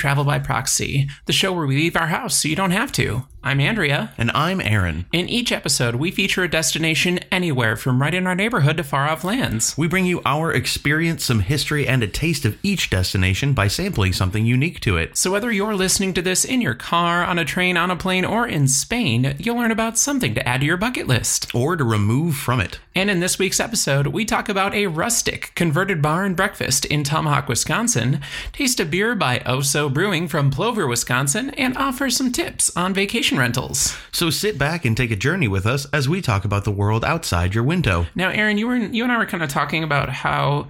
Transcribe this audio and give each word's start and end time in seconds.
Travel 0.00 0.24
by 0.24 0.38
Proxy, 0.38 1.10
the 1.26 1.32
show 1.34 1.52
where 1.52 1.66
we 1.66 1.76
leave 1.76 1.94
our 1.94 2.06
house 2.06 2.40
so 2.40 2.48
you 2.48 2.56
don't 2.56 2.70
have 2.70 2.90
to. 2.92 3.24
I'm 3.42 3.58
Andrea. 3.58 4.12
And 4.18 4.30
I'm 4.32 4.60
Aaron. 4.60 5.06
In 5.12 5.26
each 5.26 5.50
episode, 5.50 5.94
we 5.94 6.10
feature 6.10 6.44
a 6.44 6.50
destination 6.50 7.20
anywhere 7.32 7.74
from 7.74 8.02
right 8.02 8.12
in 8.12 8.26
our 8.26 8.34
neighborhood 8.34 8.76
to 8.76 8.84
far 8.84 9.08
off 9.08 9.24
lands. 9.24 9.76
We 9.78 9.88
bring 9.88 10.04
you 10.04 10.20
our 10.26 10.52
experience, 10.52 11.24
some 11.24 11.40
history, 11.40 11.88
and 11.88 12.02
a 12.02 12.06
taste 12.06 12.44
of 12.44 12.58
each 12.62 12.90
destination 12.90 13.54
by 13.54 13.68
sampling 13.68 14.12
something 14.12 14.44
unique 14.44 14.80
to 14.80 14.98
it. 14.98 15.16
So, 15.16 15.30
whether 15.30 15.50
you're 15.50 15.74
listening 15.74 16.12
to 16.14 16.22
this 16.22 16.44
in 16.44 16.60
your 16.60 16.74
car, 16.74 17.24
on 17.24 17.38
a 17.38 17.44
train, 17.46 17.78
on 17.78 17.90
a 17.90 17.96
plane, 17.96 18.26
or 18.26 18.46
in 18.46 18.68
Spain, 18.68 19.34
you'll 19.38 19.56
learn 19.56 19.70
about 19.70 19.96
something 19.96 20.34
to 20.34 20.46
add 20.46 20.60
to 20.60 20.66
your 20.66 20.76
bucket 20.76 21.06
list. 21.06 21.54
Or 21.54 21.76
to 21.76 21.84
remove 21.84 22.36
from 22.36 22.60
it. 22.60 22.78
And 22.94 23.08
in 23.08 23.20
this 23.20 23.38
week's 23.38 23.60
episode, 23.60 24.08
we 24.08 24.26
talk 24.26 24.50
about 24.50 24.74
a 24.74 24.88
rustic 24.88 25.52
converted 25.54 26.02
bar 26.02 26.24
and 26.26 26.36
breakfast 26.36 26.84
in 26.84 27.04
Tomahawk, 27.04 27.48
Wisconsin, 27.48 28.20
taste 28.52 28.80
a 28.80 28.84
beer 28.84 29.14
by 29.14 29.40
O'so 29.46 29.88
Brewing 29.88 30.28
from 30.28 30.50
Plover, 30.50 30.86
Wisconsin, 30.86 31.50
and 31.50 31.76
offer 31.78 32.10
some 32.10 32.32
tips 32.32 32.70
on 32.76 32.92
vacation 32.92 33.29
rentals. 33.38 33.96
So 34.12 34.30
sit 34.30 34.58
back 34.58 34.84
and 34.84 34.96
take 34.96 35.10
a 35.10 35.16
journey 35.16 35.48
with 35.48 35.66
us 35.66 35.86
as 35.92 36.08
we 36.08 36.20
talk 36.20 36.44
about 36.44 36.64
the 36.64 36.70
world 36.70 37.04
outside 37.04 37.54
your 37.54 37.64
window. 37.64 38.06
Now, 38.14 38.30
Aaron, 38.30 38.58
you 38.58 38.66
were 38.66 38.76
you 38.76 39.02
and 39.02 39.12
I 39.12 39.18
were 39.18 39.26
kind 39.26 39.42
of 39.42 39.48
talking 39.48 39.82
about 39.84 40.08
how 40.08 40.68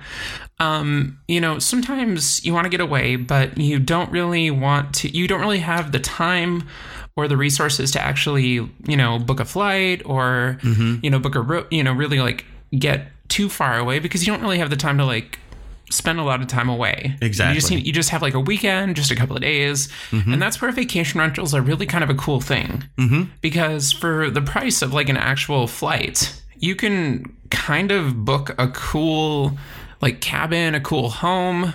um, 0.58 1.18
you 1.26 1.40
know, 1.40 1.58
sometimes 1.58 2.44
you 2.44 2.52
want 2.52 2.66
to 2.66 2.68
get 2.68 2.80
away, 2.80 3.16
but 3.16 3.56
you 3.56 3.78
don't 3.78 4.12
really 4.12 4.50
want 4.50 4.94
to 4.96 5.16
you 5.16 5.26
don't 5.26 5.40
really 5.40 5.60
have 5.60 5.92
the 5.92 6.00
time 6.00 6.68
or 7.16 7.26
the 7.28 7.36
resources 7.36 7.90
to 7.92 8.00
actually, 8.00 8.52
you 8.86 8.96
know, 8.96 9.18
book 9.18 9.40
a 9.40 9.44
flight 9.44 10.02
or 10.04 10.58
you 11.02 11.10
know, 11.10 11.18
book 11.18 11.34
a 11.34 11.40
ro- 11.40 11.66
you 11.70 11.82
know, 11.82 11.92
really 11.92 12.20
like 12.20 12.44
get 12.78 13.08
too 13.28 13.48
far 13.48 13.78
away 13.78 13.98
because 13.98 14.26
you 14.26 14.32
don't 14.32 14.42
really 14.42 14.58
have 14.58 14.70
the 14.70 14.76
time 14.76 14.98
to 14.98 15.04
like 15.04 15.38
spend 15.90 16.18
a 16.18 16.22
lot 16.22 16.40
of 16.40 16.46
time 16.46 16.68
away. 16.68 17.16
Exactly. 17.20 17.54
You 17.54 17.60
just, 17.60 17.70
need, 17.70 17.86
you 17.86 17.92
just 17.92 18.10
have 18.10 18.22
like 18.22 18.34
a 18.34 18.40
weekend, 18.40 18.96
just 18.96 19.10
a 19.10 19.16
couple 19.16 19.36
of 19.36 19.42
days. 19.42 19.88
And 20.32 20.40
that's 20.40 20.62
where 20.62 20.70
vacation 20.72 21.20
rentals 21.20 21.52
are 21.52 21.60
really 21.60 21.86
kind 21.86 22.02
of 22.02 22.10
a 22.10 22.14
cool 22.14 22.40
thing. 22.40 22.84
Mm-hmm. 22.96 23.24
Because 23.40 23.92
for 23.92 24.30
the 24.30 24.40
price 24.40 24.82
of 24.82 24.94
like 24.94 25.08
an 25.08 25.16
actual 25.16 25.66
flight, 25.66 26.42
you 26.56 26.76
can 26.76 27.36
kind 27.50 27.90
of 27.90 28.24
book 28.24 28.54
a 28.58 28.68
cool 28.68 29.58
like 30.00 30.20
cabin, 30.20 30.74
a 30.74 30.80
cool 30.80 31.10
home, 31.10 31.74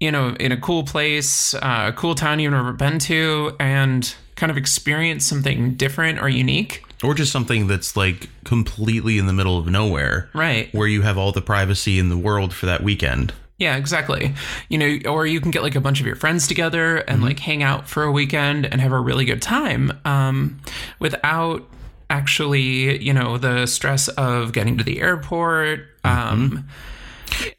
you 0.00 0.10
know, 0.10 0.34
in 0.40 0.52
a 0.52 0.56
cool 0.56 0.84
place, 0.84 1.54
uh, 1.54 1.86
a 1.88 1.92
cool 1.92 2.14
town 2.14 2.38
you've 2.38 2.52
never 2.52 2.72
been 2.72 2.98
to, 2.98 3.54
and 3.60 4.14
kind 4.36 4.50
of 4.50 4.56
experience 4.56 5.24
something 5.24 5.74
different 5.74 6.20
or 6.20 6.28
unique. 6.28 6.84
Or 7.04 7.14
just 7.14 7.32
something 7.32 7.66
that's 7.66 7.96
like 7.96 8.28
completely 8.44 9.18
in 9.18 9.26
the 9.26 9.32
middle 9.32 9.58
of 9.58 9.66
nowhere. 9.66 10.30
Right. 10.32 10.72
Where 10.74 10.88
you 10.88 11.02
have 11.02 11.18
all 11.18 11.32
the 11.32 11.42
privacy 11.42 11.98
in 11.98 12.08
the 12.08 12.18
world 12.18 12.54
for 12.54 12.66
that 12.66 12.82
weekend. 12.82 13.32
Yeah, 13.58 13.76
exactly. 13.76 14.34
You 14.68 14.78
know, 14.78 15.10
or 15.10 15.26
you 15.26 15.40
can 15.40 15.50
get 15.50 15.62
like 15.62 15.76
a 15.76 15.80
bunch 15.80 16.00
of 16.00 16.06
your 16.06 16.16
friends 16.16 16.48
together 16.48 16.96
and 16.96 17.22
like 17.22 17.38
hang 17.38 17.62
out 17.62 17.88
for 17.88 18.02
a 18.02 18.10
weekend 18.10 18.66
and 18.66 18.80
have 18.80 18.92
a 18.92 18.98
really 18.98 19.24
good 19.24 19.40
time 19.40 19.92
um, 20.04 20.60
without 20.98 21.62
actually, 22.10 23.00
you 23.02 23.12
know, 23.12 23.38
the 23.38 23.66
stress 23.66 24.08
of 24.08 24.52
getting 24.52 24.76
to 24.78 24.84
the 24.84 25.00
airport, 25.00 25.86
um, 26.02 26.68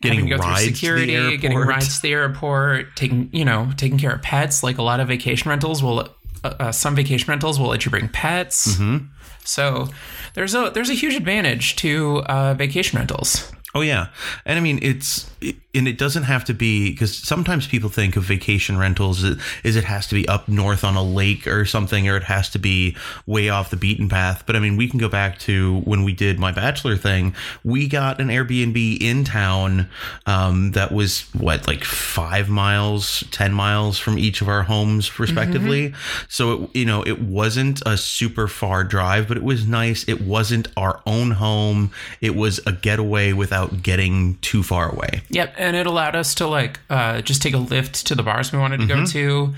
Getting 0.02 0.20
having 0.20 0.30
to 0.30 0.36
go 0.36 0.42
through 0.42 0.52
rides 0.52 0.64
to 0.64 0.70
the 0.70 0.76
security, 0.76 1.38
getting 1.38 1.58
rides 1.58 1.96
to 1.98 2.02
the 2.02 2.14
airport, 2.14 2.96
taking 2.96 3.30
you 3.34 3.44
know, 3.44 3.72
taking 3.78 3.98
care 3.98 4.14
of 4.14 4.22
pets. 4.22 4.64
Like 4.64 4.78
a 4.78 4.82
lot 4.82 5.00
of 5.00 5.08
vacation 5.08 5.50
rentals 5.50 5.84
will, 5.84 6.00
uh, 6.00 6.10
uh, 6.44 6.72
some 6.72 6.96
vacation 6.96 7.28
rentals 7.30 7.60
will 7.60 7.68
let 7.68 7.86
you 7.86 7.92
bring 7.92 8.08
pets. 8.08 8.76
Mm-hmm. 8.76 9.06
So 9.46 9.88
there's 10.34 10.54
a 10.54 10.72
there's 10.74 10.90
a 10.90 10.94
huge 10.94 11.16
advantage 11.16 11.76
to 11.78 12.24
uh, 12.26 12.54
vacation 12.56 12.98
rentals. 12.98 13.52
Oh 13.76 13.82
yeah, 13.82 14.08
and 14.46 14.58
I 14.58 14.62
mean 14.62 14.80
it's 14.82 15.30
it, 15.42 15.58
and 15.76 15.86
it 15.86 15.98
doesn't 15.98 16.24
have 16.24 16.46
to 16.46 16.54
be 16.54 16.92
because 16.92 17.14
sometimes 17.14 17.68
people 17.68 17.90
think 17.90 18.16
of 18.16 18.24
vacation 18.24 18.78
rentals 18.78 19.22
as- 19.22 19.38
is 19.66 19.76
it 19.76 19.84
has 19.84 20.08
to 20.08 20.16
be 20.16 20.26
up 20.30 20.48
north 20.48 20.86
on 20.86 20.96
a 20.96 21.04
lake 21.04 21.46
or 21.46 21.66
something, 21.66 22.08
or 22.08 22.16
it 22.16 22.24
has 22.24 22.50
to 22.52 22.60
be 22.60 22.96
way 23.26 23.50
off 23.50 23.70
the 23.72 23.76
beaten 23.76 24.08
path. 24.08 24.44
But 24.46 24.56
I 24.56 24.60
mean, 24.60 24.78
we 24.78 24.88
can 24.88 24.98
go 24.98 25.10
back 25.10 25.38
to 25.40 25.82
when 25.82 26.04
we 26.06 26.14
did 26.14 26.40
my 26.40 26.54
bachelor 26.54 26.96
thing. 26.96 27.36
We 27.66 27.90
got 27.90 28.22
an 28.22 28.30
Airbnb 28.30 29.02
in 29.02 29.26
town 29.26 29.90
um, 30.26 30.72
that 30.72 30.94
was 30.94 31.22
what 31.34 31.68
like 31.68 31.84
five 31.84 32.48
miles, 32.48 33.26
ten 33.32 33.54
miles 33.54 34.00
from 34.00 34.18
each 34.18 34.42
of 34.42 34.48
our 34.48 34.64
homes 34.64 35.20
respectively. 35.20 35.94
So 36.30 36.64
it, 36.64 36.76
you 36.76 36.86
know 36.86 37.04
it 37.06 37.22
wasn't 37.22 37.82
a 37.86 37.98
super 37.98 38.48
far 38.48 38.86
drive, 38.86 39.28
but 39.28 39.36
it 39.36 39.44
was 39.44 39.68
nice. 39.68 40.08
It 40.08 40.22
wasn't 40.22 40.70
our 40.78 41.02
own 41.06 41.32
home. 41.32 41.92
It 42.22 42.38
was 42.38 42.62
a 42.66 42.72
getaway 42.72 43.34
without 43.34 43.65
getting 43.68 44.38
too 44.42 44.64
far 44.64 44.92
away. 44.92 45.22
Yep, 45.30 45.56
and 45.58 45.76
it 45.76 45.86
allowed 45.88 46.16
us 46.16 46.36
to 46.36 46.48
like 46.48 46.80
uh, 46.90 47.22
just 47.22 47.42
take 47.42 47.54
a 47.54 47.58
Lyft 47.58 48.04
to 48.06 48.16
the 48.16 48.24
bars 48.24 48.52
we 48.52 48.60
wanted 48.60 48.82
to 48.82 48.86
go 48.88 49.06
to. 49.06 49.54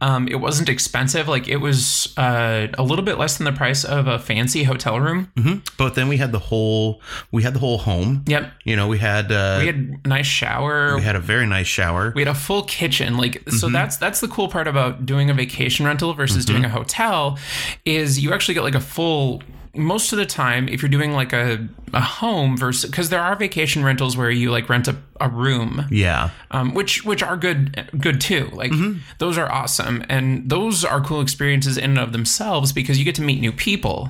Um, 0.00 0.28
it 0.28 0.36
wasn't 0.40 0.68
expensive; 0.68 1.28
like 1.28 1.48
it 1.48 1.56
was 1.58 2.12
uh, 2.18 2.68
a 2.78 2.82
little 2.82 3.04
bit 3.04 3.18
less 3.18 3.36
than 3.38 3.44
the 3.44 3.52
price 3.52 3.84
of 3.84 4.06
a 4.06 4.18
fancy 4.18 4.64
hotel 4.64 5.00
room. 5.00 5.30
But 5.76 5.94
then 5.94 6.08
we 6.08 6.16
had 6.16 6.32
the 6.32 6.38
whole 6.38 7.00
we 7.32 7.42
had 7.42 7.54
the 7.54 7.60
whole 7.60 7.78
home. 7.78 8.24
Yep, 8.26 8.50
You 8.64 8.76
know, 8.76 8.88
we 8.88 8.98
had 8.98 9.30
uh, 9.32 9.56
we 9.60 9.66
had 9.66 10.00
a 10.04 10.08
nice 10.08 10.26
shower. 10.26 10.96
we 10.96 11.02
had 11.02 11.16
a 11.16 11.20
very 11.20 11.46
nice 11.46 11.66
shower. 11.66 12.12
We 12.14 12.22
had 12.22 12.28
a 12.28 12.34
full 12.38 12.62
kitchen. 12.64 13.16
Like 13.16 13.48
so 13.50 13.68
that's 13.68 13.96
that's 13.96 14.20
the 14.20 14.28
cool 14.28 14.48
part 14.48 14.68
about 14.68 15.06
doing 15.06 15.30
a 15.30 15.34
vacation 15.34 15.86
rental 15.86 16.14
versus 16.14 16.44
doing 16.44 16.64
a 16.64 16.68
hotel 16.68 17.38
is 17.84 18.18
you 18.22 18.32
actually 18.32 18.54
get 18.54 18.62
like 18.64 18.74
a 18.74 18.80
full 18.80 19.42
most 19.74 20.12
of 20.12 20.18
the 20.18 20.26
time 20.26 20.68
if 20.68 20.82
you're 20.82 20.88
doing 20.88 21.12
like 21.12 21.32
a, 21.32 21.68
a 21.92 22.00
home 22.00 22.56
versus 22.56 22.90
because 22.90 23.10
there 23.10 23.20
are 23.20 23.36
vacation 23.36 23.84
rentals 23.84 24.16
where 24.16 24.30
you 24.30 24.50
like 24.50 24.68
rent 24.68 24.88
a, 24.88 24.96
a 25.20 25.28
room 25.28 25.86
yeah. 25.90 26.30
um, 26.50 26.72
which 26.74 27.04
which 27.04 27.22
are 27.22 27.36
good 27.36 27.88
good 27.98 28.20
too. 28.20 28.48
Like 28.52 28.72
those 29.18 29.36
are 29.38 29.50
awesome, 29.50 30.04
and 30.08 30.48
those 30.48 30.84
are 30.84 31.00
cool 31.00 31.20
experiences 31.20 31.76
in 31.76 31.90
and 31.90 31.98
of 31.98 32.12
themselves 32.12 32.72
because 32.72 32.98
you 32.98 33.04
get 33.04 33.14
to 33.16 33.22
meet 33.22 33.40
new 33.40 33.52
people. 33.52 34.08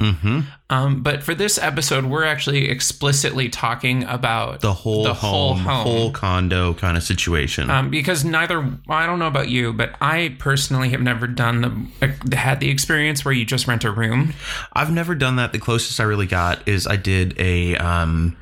Um, 0.71 1.03
but 1.03 1.25
for 1.25 1.35
this 1.35 1.59
episode, 1.59 2.05
we're 2.05 2.23
actually 2.25 2.69
explicitly 2.71 3.49
talking 3.49 4.05
about 4.05 4.61
The 4.61 4.73
whole 4.73 5.03
the 5.03 5.15
whole 5.15 5.55
home, 5.55 5.65
home. 5.65 5.83
whole 5.87 6.11
condo 6.13 6.75
kind 6.75 6.97
of 6.97 7.03
situation. 7.03 7.69
um, 7.71 7.91
because 7.91 8.25
neither 8.25 8.65
I 8.89 9.05
don't 9.07 9.19
know 9.19 9.27
about 9.27 9.49
you, 9.49 9.73
but 9.73 9.97
I 10.01 10.37
personally 10.39 10.91
have 10.91 11.01
never 11.01 11.27
done 11.27 11.91
the 12.01 12.37
had 12.37 12.61
the 12.61 12.71
experience 12.71 13.25
where 13.25 13.35
you 13.35 13.45
just 13.45 13.67
rent 13.67 13.85
a 13.85 13.91
room. 13.91 14.33
I've 14.73 14.93
never 14.93 15.15
done 15.17 15.37
that. 15.37 15.53
The 15.53 15.59
closest 15.59 15.99
I 15.99 16.05
really 16.05 16.27
got 16.27 16.69
is 16.69 16.87
I 16.87 16.95
did 16.97 17.35
a 17.39 17.77
um 17.77 18.37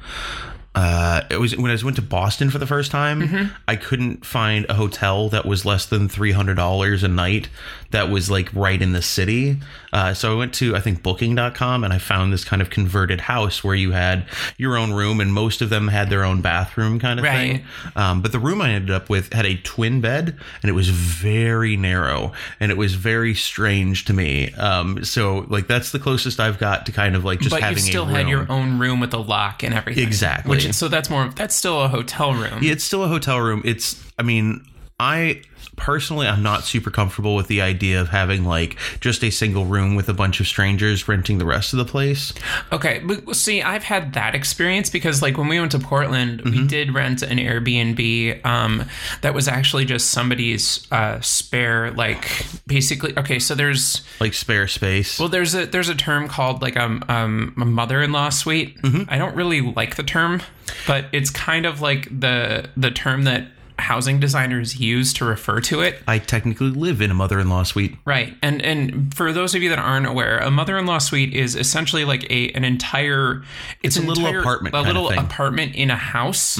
uh 0.74 1.22
it 1.30 1.40
was 1.40 1.56
when 1.56 1.70
I 1.70 1.76
went 1.82 1.96
to 1.96 2.02
Boston 2.02 2.50
for 2.50 2.58
the 2.58 2.66
first 2.66 2.90
time, 2.90 3.22
Mm-hmm. 3.22 3.52
I 3.66 3.76
couldn't 3.76 4.24
find 4.24 4.66
a 4.68 4.74
hotel 4.74 5.28
that 5.30 5.44
was 5.46 5.64
less 5.64 5.86
than 5.86 6.08
$300 6.08 7.02
a 7.02 7.08
night 7.08 7.48
that 7.90 8.10
was 8.10 8.30
like 8.30 8.52
right 8.54 8.80
in 8.80 8.92
the 8.92 9.00
city. 9.02 9.56
Uh, 9.92 10.12
so 10.12 10.30
I 10.34 10.36
went 10.38 10.52
to 10.54 10.76
I 10.76 10.80
think 10.80 11.02
booking.com 11.02 11.82
and 11.84 11.92
I 11.92 11.98
found 11.98 12.32
this 12.32 12.44
kind 12.44 12.60
of 12.60 12.68
converted 12.70 13.22
house 13.22 13.64
where 13.64 13.74
you 13.74 13.92
had 13.92 14.26
your 14.58 14.76
own 14.76 14.92
room 14.92 15.20
and 15.20 15.32
most 15.32 15.62
of 15.62 15.70
them 15.70 15.88
had 15.88 16.10
their 16.10 16.22
own 16.24 16.42
bathroom 16.42 16.98
kind 17.00 17.18
of 17.18 17.24
Right. 17.24 17.34
thing. 17.56 17.64
Um, 17.96 18.20
but 18.22 18.32
the 18.32 18.38
room 18.38 18.60
I 18.60 18.70
ended 18.70 18.90
up 18.90 19.08
with 19.08 19.32
had 19.32 19.46
a 19.46 19.56
twin 19.56 20.00
bed 20.02 20.36
and 20.62 20.68
it 20.70 20.74
was 20.74 20.90
very 20.90 21.76
narrow 21.76 22.32
and 22.60 22.70
it 22.70 22.76
was 22.76 22.94
very 22.94 23.34
strange 23.34 24.04
to 24.04 24.12
me. 24.12 24.52
Um, 24.54 25.02
so 25.04 25.46
like 25.48 25.66
that's 25.66 25.90
the 25.92 25.98
closest 25.98 26.38
I've 26.40 26.58
got 26.58 26.84
to 26.86 26.92
kind 26.92 27.16
of 27.16 27.24
like 27.24 27.40
just 27.40 27.50
But 27.52 27.60
you 27.62 27.66
having 27.66 27.82
still 27.82 28.04
a 28.04 28.06
room. 28.06 28.14
had 28.16 28.28
your 28.28 28.46
own 28.52 28.78
room 28.78 29.00
with 29.00 29.14
a 29.14 29.18
lock 29.18 29.62
and 29.64 29.74
everything. 29.74 30.06
Exactly. 30.06 30.57
Which 30.66 30.74
so 30.74 30.88
that's 30.88 31.10
more 31.10 31.28
that's 31.34 31.54
still 31.54 31.82
a 31.82 31.88
hotel 31.88 32.32
room. 32.34 32.62
Yeah, 32.62 32.72
it's 32.72 32.84
still 32.84 33.04
a 33.04 33.08
hotel 33.08 33.40
room. 33.40 33.62
It's 33.64 34.02
I 34.18 34.22
mean, 34.22 34.64
I 34.98 35.42
personally 35.78 36.26
I'm 36.26 36.42
not 36.42 36.64
super 36.64 36.90
comfortable 36.90 37.34
with 37.34 37.46
the 37.48 37.60
idea 37.62 38.00
of 38.00 38.08
having 38.08 38.44
like 38.44 38.76
just 39.00 39.22
a 39.24 39.30
single 39.30 39.64
room 39.64 39.94
with 39.94 40.08
a 40.08 40.14
bunch 40.14 40.40
of 40.40 40.46
strangers 40.46 41.08
renting 41.08 41.38
the 41.38 41.46
rest 41.46 41.72
of 41.72 41.78
the 41.78 41.84
place. 41.84 42.34
Okay, 42.72 43.00
but 43.04 43.34
see, 43.36 43.62
I've 43.62 43.84
had 43.84 44.12
that 44.14 44.34
experience 44.34 44.90
because, 44.90 45.22
like, 45.22 45.38
when 45.38 45.48
we 45.48 45.58
went 45.58 45.72
to 45.72 45.78
Portland, 45.78 46.40
Mm-hmm. 46.42 46.50
we 46.50 46.66
did 46.66 46.92
rent 46.94 47.22
an 47.22 47.38
Airbnb 47.38 48.44
um, 48.44 48.84
that 49.22 49.34
was 49.34 49.48
actually 49.48 49.84
just 49.84 50.10
somebody's 50.10 50.86
uh, 50.92 51.20
spare, 51.20 51.90
like, 51.92 52.44
basically. 52.66 53.16
Okay, 53.18 53.38
so 53.38 53.54
there's 53.54 54.02
Like 54.20 54.34
spare 54.34 54.66
space. 54.68 55.18
well, 55.18 55.28
there's 55.28 55.54
a 55.54 55.66
there's 55.66 55.88
a 55.88 55.94
term 55.94 56.28
called 56.28 56.60
like 56.62 56.76
um, 56.76 57.04
um 57.08 57.54
a 57.60 57.64
mother-in-law 57.64 58.30
suite. 58.30 58.80
Mm-hmm. 58.82 59.04
I 59.08 59.18
don't 59.18 59.34
really 59.36 59.60
like 59.60 59.96
the 59.96 60.02
term, 60.02 60.42
but 60.86 61.06
it's 61.12 61.30
kind 61.30 61.66
of 61.66 61.80
like 61.80 62.08
the 62.20 62.68
the 62.76 62.90
term 62.90 63.22
that 63.24 63.48
housing 63.78 64.20
designers 64.20 64.78
use 64.80 65.12
to 65.14 65.24
refer 65.24 65.60
to 65.62 65.80
it. 65.80 66.02
I 66.06 66.18
technically 66.18 66.70
live 66.70 67.00
in 67.00 67.10
a 67.10 67.14
mother-in-law 67.14 67.62
suite. 67.62 67.96
Right. 68.04 68.36
And 68.42 68.60
and 68.62 69.14
for 69.14 69.32
those 69.32 69.54
of 69.54 69.62
you 69.62 69.68
that 69.70 69.78
aren't 69.78 70.06
aware, 70.06 70.38
a 70.38 70.50
mother-in-law 70.50 70.98
suite 70.98 71.34
is 71.34 71.54
essentially 71.56 72.04
like 72.04 72.30
a 72.30 72.50
an 72.52 72.64
entire 72.64 73.42
it's, 73.82 73.96
a 73.96 74.00
an 74.00 74.06
little 74.08 74.26
entire- 74.26 74.40
apartment 74.40 74.74
a 74.74 74.80
little. 74.82 75.08
Mm-hmm. 75.10 75.24
apartment 75.26 75.74
in 75.76 75.90
a 75.90 75.96
house. 75.96 76.58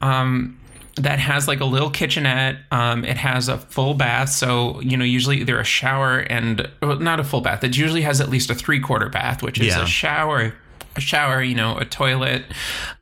Um 0.00 0.58
that 0.96 1.20
has 1.20 1.46
like 1.46 1.60
a 1.60 1.64
little 1.64 1.90
kitchenette. 1.90 2.56
Um, 2.72 3.04
it 3.04 3.16
has 3.18 3.48
a 3.48 3.56
full 3.58 3.94
bath, 3.94 4.30
so 4.30 4.80
you 4.80 4.96
know 4.96 5.04
usually 5.04 5.38
either 5.40 5.60
a 5.60 5.64
shower 5.64 6.18
and 6.18 6.68
well, 6.82 6.98
not 6.98 7.20
a 7.20 7.24
full 7.24 7.40
bath. 7.40 7.62
It 7.62 7.76
usually 7.76 8.02
has 8.02 8.20
at 8.20 8.28
least 8.30 8.50
a 8.50 8.54
three 8.56 8.80
quarter 8.80 9.08
bath, 9.08 9.40
which 9.40 9.60
is 9.60 9.68
Yeah. 9.68 9.84
a 9.84 9.86
shower, 9.86 10.54
a 10.98 11.00
shower, 11.00 11.42
you 11.42 11.54
know, 11.54 11.78
a 11.78 11.84
toilet, 11.86 12.42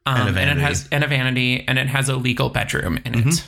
um, 0.06 0.36
a 0.36 0.40
and, 0.40 0.50
it 0.58 0.62
has 0.62 0.88
and 0.92 1.02
a 1.02 1.08
vanity, 1.08 1.64
and 1.66 1.78
it 1.78 1.88
has 1.88 2.08
a 2.08 2.14
legal 2.16 2.48
bedroom 2.48 2.98
in 3.04 3.12
Mm-hmm. 3.14 3.28
it. 3.30 3.44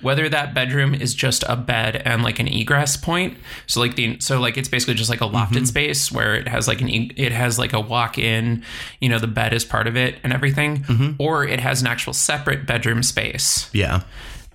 whether 0.00 0.28
that 0.28 0.54
bedroom 0.54 0.94
is 0.94 1.12
just 1.14 1.44
a 1.48 1.54
bed 1.56 1.96
and 2.04 2.22
like 2.22 2.38
an 2.38 2.48
egress 2.48 2.96
point. 2.96 3.36
So 3.66 3.80
like 3.80 3.96
the 3.96 4.18
so 4.20 4.40
like 4.40 4.56
it's 4.56 4.68
basically 4.68 4.94
just 4.94 5.10
like 5.10 5.20
a 5.20 5.28
lofted 5.28 5.66
space 5.66 6.10
where 6.10 6.34
it 6.34 6.48
has 6.48 6.66
like 6.68 6.80
an 6.80 6.88
e- 6.88 7.10
it 7.16 7.32
has 7.32 7.58
like 7.58 7.72
a 7.74 7.80
walk 7.80 8.16
in, 8.18 8.64
you 9.00 9.08
know, 9.08 9.18
the 9.18 9.26
bed 9.26 9.52
is 9.52 9.64
part 9.64 9.86
of 9.86 9.96
it 9.96 10.16
and 10.24 10.32
everything, 10.32 10.84
or 11.18 11.44
it 11.44 11.60
has 11.60 11.80
an 11.82 11.86
actual 11.88 12.12
separate 12.14 12.64
bedroom 12.66 13.02
space. 13.02 13.68
Yeah. 13.74 14.02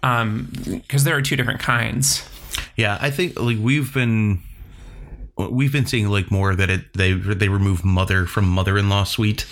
Um, 0.02 0.50
because 0.72 1.04
there 1.04 1.16
are 1.16 1.22
two 1.22 1.36
different 1.36 1.60
kinds. 1.62 2.28
Yeah, 2.76 2.98
I 3.02 3.10
think 3.12 3.40
like 3.40 3.58
we've 3.60 3.94
been 3.94 4.42
we've 5.36 5.72
been 5.72 5.86
seeing 5.88 6.10
like 6.10 6.30
more 6.30 6.56
that 6.56 6.70
it 6.70 6.94
they 6.94 7.14
they 7.14 7.50
remove 7.50 7.84
mother 7.84 8.26
from 8.26 8.46
mother-in-law 8.48 9.04
suite 9.06 9.46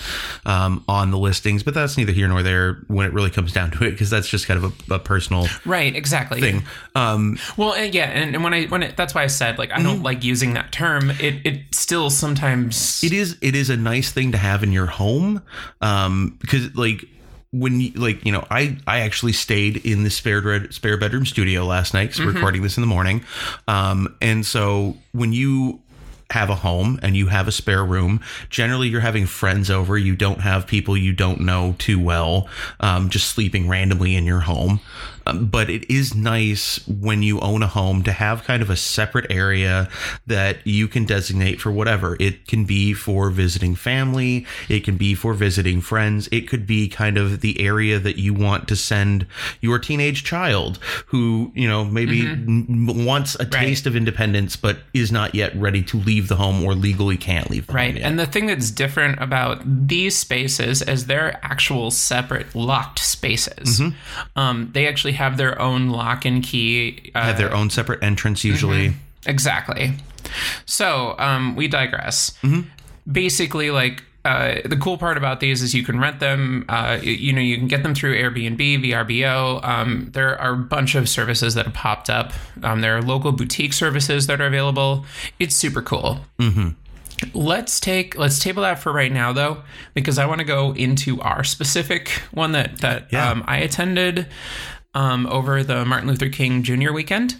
um, 0.45 0.83
on 0.87 1.09
the 1.11 1.17
listings, 1.17 1.63
but 1.63 1.73
that's 1.73 1.97
neither 1.97 2.11
here 2.11 2.27
nor 2.27 2.43
there 2.43 2.83
when 2.87 3.05
it 3.07 3.13
really 3.13 3.31
comes 3.31 3.51
down 3.51 3.71
to 3.71 3.83
it 3.85 3.91
because 3.91 4.09
that's 4.09 4.27
just 4.29 4.47
kind 4.47 4.63
of 4.63 4.89
a, 4.91 4.95
a 4.95 4.99
personal 4.99 5.47
Right, 5.65 5.95
exactly. 5.95 6.39
thing. 6.39 6.63
Um, 6.93 7.37
Well, 7.57 7.75
yeah, 7.83 8.05
and, 8.05 8.35
and 8.35 8.43
when 8.43 8.53
I 8.53 8.65
when 8.65 8.83
it, 8.83 8.95
that's 8.95 9.15
why 9.15 9.23
I 9.23 9.27
said 9.27 9.57
like 9.57 9.71
I 9.71 9.81
don't 9.81 10.03
like 10.03 10.23
using 10.23 10.53
that 10.53 10.71
term. 10.71 11.09
It 11.09 11.45
it 11.45 11.61
still 11.73 12.09
sometimes 12.09 13.03
it 13.03 13.11
is 13.13 13.37
it 13.41 13.55
is 13.55 13.69
a 13.69 13.77
nice 13.77 14.11
thing 14.11 14.31
to 14.33 14.37
have 14.37 14.61
in 14.63 14.71
your 14.71 14.85
home 14.87 15.41
um, 15.81 16.37
because 16.41 16.75
like 16.75 17.05
when 17.51 17.81
you 17.81 17.91
like 17.91 18.25
you 18.25 18.31
know 18.31 18.45
I 18.49 18.77
I 18.87 19.01
actually 19.01 19.33
stayed 19.33 19.77
in 19.77 20.03
the 20.03 20.09
spare 20.09 20.41
red, 20.41 20.73
spare 20.73 20.97
bedroom 20.97 21.25
studio 21.25 21.65
last 21.65 21.93
night 21.93 22.09
because 22.09 22.25
we're 22.25 22.31
recording 22.33 22.61
this 22.61 22.77
in 22.77 22.81
the 22.81 22.87
morning, 22.87 23.23
um, 23.67 24.15
and 24.21 24.45
so 24.45 24.97
when 25.11 25.33
you 25.33 25.81
have 26.31 26.49
a 26.49 26.55
home 26.55 26.97
and 27.03 27.17
you 27.17 27.27
have 27.27 27.47
a 27.49 27.51
spare 27.51 27.83
room 27.83 28.21
generally 28.49 28.87
you're 28.87 29.01
having 29.01 29.25
friends 29.25 29.69
over 29.69 29.97
you 29.97 30.15
don't 30.15 30.39
have 30.39 30.65
people 30.65 30.95
you 30.95 31.11
don't 31.11 31.41
know 31.41 31.75
too 31.77 31.99
well 31.99 32.47
um, 32.79 33.09
just 33.09 33.27
sleeping 33.27 33.67
randomly 33.67 34.15
in 34.15 34.25
your 34.25 34.39
home 34.39 34.79
um, 35.25 35.45
but 35.47 35.69
it 35.69 35.89
is 35.89 36.15
nice 36.15 36.85
when 36.87 37.23
you 37.23 37.39
own 37.39 37.63
a 37.63 37.67
home 37.67 38.03
to 38.03 38.11
have 38.11 38.43
kind 38.43 38.61
of 38.61 38.69
a 38.69 38.75
separate 38.75 39.29
area 39.31 39.89
that 40.27 40.65
you 40.65 40.87
can 40.87 41.05
designate 41.05 41.59
for 41.61 41.71
whatever 41.71 42.17
it 42.19 42.47
can 42.47 42.65
be 42.65 42.93
for 42.93 43.29
visiting 43.29 43.75
family 43.75 44.45
it 44.69 44.83
can 44.83 44.97
be 44.97 45.13
for 45.13 45.33
visiting 45.33 45.81
friends 45.81 46.27
it 46.31 46.47
could 46.47 46.65
be 46.67 46.87
kind 46.87 47.17
of 47.17 47.41
the 47.41 47.59
area 47.61 47.99
that 47.99 48.17
you 48.17 48.33
want 48.33 48.67
to 48.67 48.75
send 48.75 49.25
your 49.61 49.79
teenage 49.79 50.23
child 50.23 50.77
who 51.07 51.51
you 51.55 51.67
know 51.67 51.83
maybe 51.85 52.21
n- 52.21 52.87
wants 53.05 53.35
a 53.39 53.45
taste 53.45 53.85
of 53.85 53.95
independence 53.95 54.55
but 54.55 54.79
is 54.93 55.11
not 55.11 55.35
yet 55.35 55.55
ready 55.55 55.81
to 55.83 55.97
leave 55.97 56.27
the 56.27 56.35
home 56.35 56.63
or 56.63 56.73
legally 56.75 57.17
can't 57.17 57.49
leave 57.49 57.67
the 57.67 57.73
Right. 57.73 57.87
home 57.87 57.97
yet. 57.97 58.05
And 58.05 58.19
the 58.19 58.25
thing 58.25 58.47
that's 58.47 58.71
different 58.71 59.21
about 59.21 59.61
these 59.65 60.17
spaces 60.17 60.81
is 60.81 61.05
they're 61.05 61.39
actual 61.43 61.91
separate 61.91 62.53
locked 62.55 62.99
spaces. 62.99 63.79
Mm-hmm. 63.79 64.39
Um, 64.39 64.69
they 64.73 64.87
actually 64.87 65.10
have 65.11 65.37
their 65.37 65.59
own 65.61 65.89
lock 65.89 66.25
and 66.25 66.43
key. 66.43 67.11
Uh, 67.15 67.23
have 67.23 67.37
their 67.37 67.53
own 67.53 67.69
separate 67.69 68.03
entrance 68.03 68.43
usually 68.43 68.93
Exactly. 69.25 69.93
So 70.65 71.15
um, 71.19 71.55
we 71.55 71.67
digress. 71.67 72.31
Basically, 73.11 73.71
like 73.71 74.03
uh, 74.23 74.55
the 74.65 74.77
cool 74.77 74.97
part 74.97 75.17
about 75.17 75.39
these 75.39 75.61
is 75.63 75.73
you 75.73 75.83
can 75.83 75.99
rent 75.99 76.19
them. 76.19 76.65
Uh, 76.69 76.99
you 77.01 77.33
know, 77.33 77.41
you 77.41 77.57
can 77.57 77.67
get 77.67 77.81
them 77.83 77.93
through 77.95 78.15
Airbnb, 78.15 78.57
VRBO. 78.85 79.63
Um, 79.63 80.09
there 80.13 80.39
are 80.39 80.53
a 80.53 80.57
bunch 80.57 80.93
of 80.95 81.09
services 81.09 81.55
that 81.55 81.65
have 81.65 81.73
popped 81.73 82.09
up. 82.09 82.31
Um, 82.63 82.81
there 82.81 82.95
are 82.95 83.01
local 83.01 83.31
boutique 83.31 83.73
services 83.73 84.27
that 84.27 84.39
are 84.39 84.45
available. 84.47 85.05
It's 85.39 85.55
super 85.55 85.81
cool. 85.81 86.19
Let's 87.33 87.79
take 87.79 88.17
let's 88.17 88.39
table 88.39 88.63
that 88.63 88.79
for 88.79 88.91
right 88.91 89.11
now 89.11 89.31
though, 89.33 89.61
because 89.93 90.17
I 90.17 90.25
want 90.25 90.39
to 90.39 90.45
go 90.45 90.73
into 90.73 91.21
our 91.21 91.43
specific 91.43 92.09
one 92.31 92.51
that 92.53 92.79
that 92.79 93.07
Yeah. 93.11 93.29
um, 93.29 93.43
I 93.47 93.57
attended 93.57 94.27
um, 94.93 95.25
over 95.27 95.63
the 95.63 95.85
Martin 95.85 96.09
Luther 96.09 96.29
King 96.29 96.63
Jr. 96.63 96.91
weekend. 96.91 97.35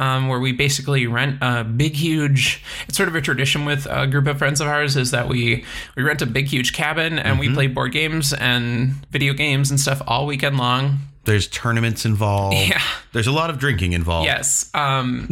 Um, 0.00 0.28
where 0.28 0.38
we 0.38 0.52
basically 0.52 1.08
rent 1.08 1.38
a 1.42 1.64
big, 1.64 1.94
huge. 1.96 2.62
It's 2.86 2.96
sort 2.96 3.08
of 3.08 3.16
a 3.16 3.20
tradition 3.20 3.64
with 3.64 3.84
a 3.90 4.06
group 4.06 4.28
of 4.28 4.38
friends 4.38 4.60
of 4.60 4.68
ours 4.68 4.96
is 4.96 5.10
that 5.10 5.26
we 5.28 5.64
we 5.96 6.04
rent 6.04 6.22
a 6.22 6.26
big, 6.26 6.46
huge 6.46 6.72
cabin 6.72 7.18
and 7.18 7.40
we 7.40 7.52
play 7.52 7.66
board 7.66 7.90
games 7.90 8.32
and 8.32 8.90
video 9.10 9.32
games 9.32 9.70
and 9.72 9.80
stuff 9.80 10.00
all 10.06 10.24
weekend 10.26 10.56
long. 10.56 10.98
there's 11.24 11.48
tournaments 11.48 12.04
involved 12.04 12.56
Yeah. 12.68 12.80
there's 13.12 13.26
a 13.26 13.32
lot 13.32 13.50
of 13.50 13.58
drinking 13.58 13.92
involved 13.92 14.26
Yes. 14.26 14.70
Um, 14.72 15.28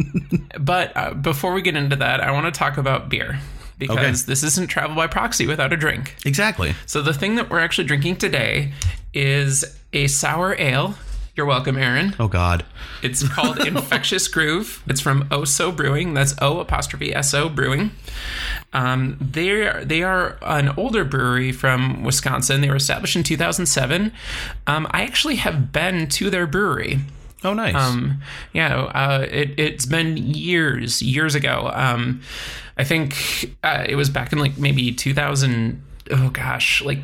but 0.59 0.91
uh, 0.97 1.13
before 1.13 1.53
we 1.53 1.61
get 1.61 1.77
into 1.77 1.95
that, 1.95 2.19
I 2.19 2.31
want 2.31 2.53
to 2.53 2.57
talk 2.59 2.77
about 2.77 3.07
beer 3.07 3.39
because 3.79 3.97
Okay. 3.97 4.11
this 4.31 4.43
isn't 4.43 4.67
travel 4.67 4.97
by 4.97 5.07
proxy 5.07 5.47
without 5.47 5.71
a 5.71 5.77
drink. 5.77 6.13
exactly 6.25 6.75
So 6.87 7.01
the 7.01 7.13
thing 7.13 7.35
that 7.35 7.49
we're 7.49 7.59
actually 7.59 7.87
drinking 7.87 8.17
today 8.17 8.73
is 9.13 9.63
a 9.93 10.07
sour 10.07 10.55
ale. 10.59 10.95
You're 11.37 11.45
welcome, 11.45 11.77
Aaron. 11.77 12.15
oh 12.19 12.27
god 12.27 12.65
It's 13.03 13.27
called 13.27 13.59
Infectious 13.67 14.27
Groove. 14.27 14.81
It's 14.87 14.99
from 14.99 15.27
O'so 15.31 15.71
Brewing. 15.71 16.15
That's 16.15 16.33
O 16.41 16.59
apostrophe 16.59 17.13
S 17.13 17.31
O 17.35 17.47
Brewing. 17.47 17.91
Um, 18.73 19.17
they 19.21 19.49
are 19.67 19.85
they 19.85 20.01
are 20.01 20.39
an 20.41 20.69
older 20.77 21.05
brewery 21.05 21.51
from 21.51 22.03
Wisconsin. 22.03 22.61
They 22.61 22.69
were 22.69 22.75
established 22.75 23.15
in 23.15 23.21
2007. 23.21 24.11
Um, 24.65 24.87
I 24.89 25.03
actually 25.03 25.35
have 25.35 25.71
been 25.71 26.07
to 26.09 26.31
their 26.31 26.47
brewery. 26.47 26.99
oh 27.43 27.53
nice 27.53 27.75
Um, 27.75 28.19
yeah, 28.51 28.75
uh, 28.75 29.27
it, 29.29 29.59
it's 29.59 29.85
been 29.85 30.17
years, 30.17 31.03
years 31.03 31.35
ago. 31.35 31.69
Um, 31.71 32.21
I 32.79 32.83
think 32.83 33.55
uh, 33.63 33.85
it 33.87 33.95
was 33.95 34.09
back 34.09 34.33
in 34.33 34.39
like 34.39 34.57
maybe 34.57 34.91
2000. 34.91 35.83
Oh 36.09 36.29
gosh, 36.31 36.81
like 36.81 36.99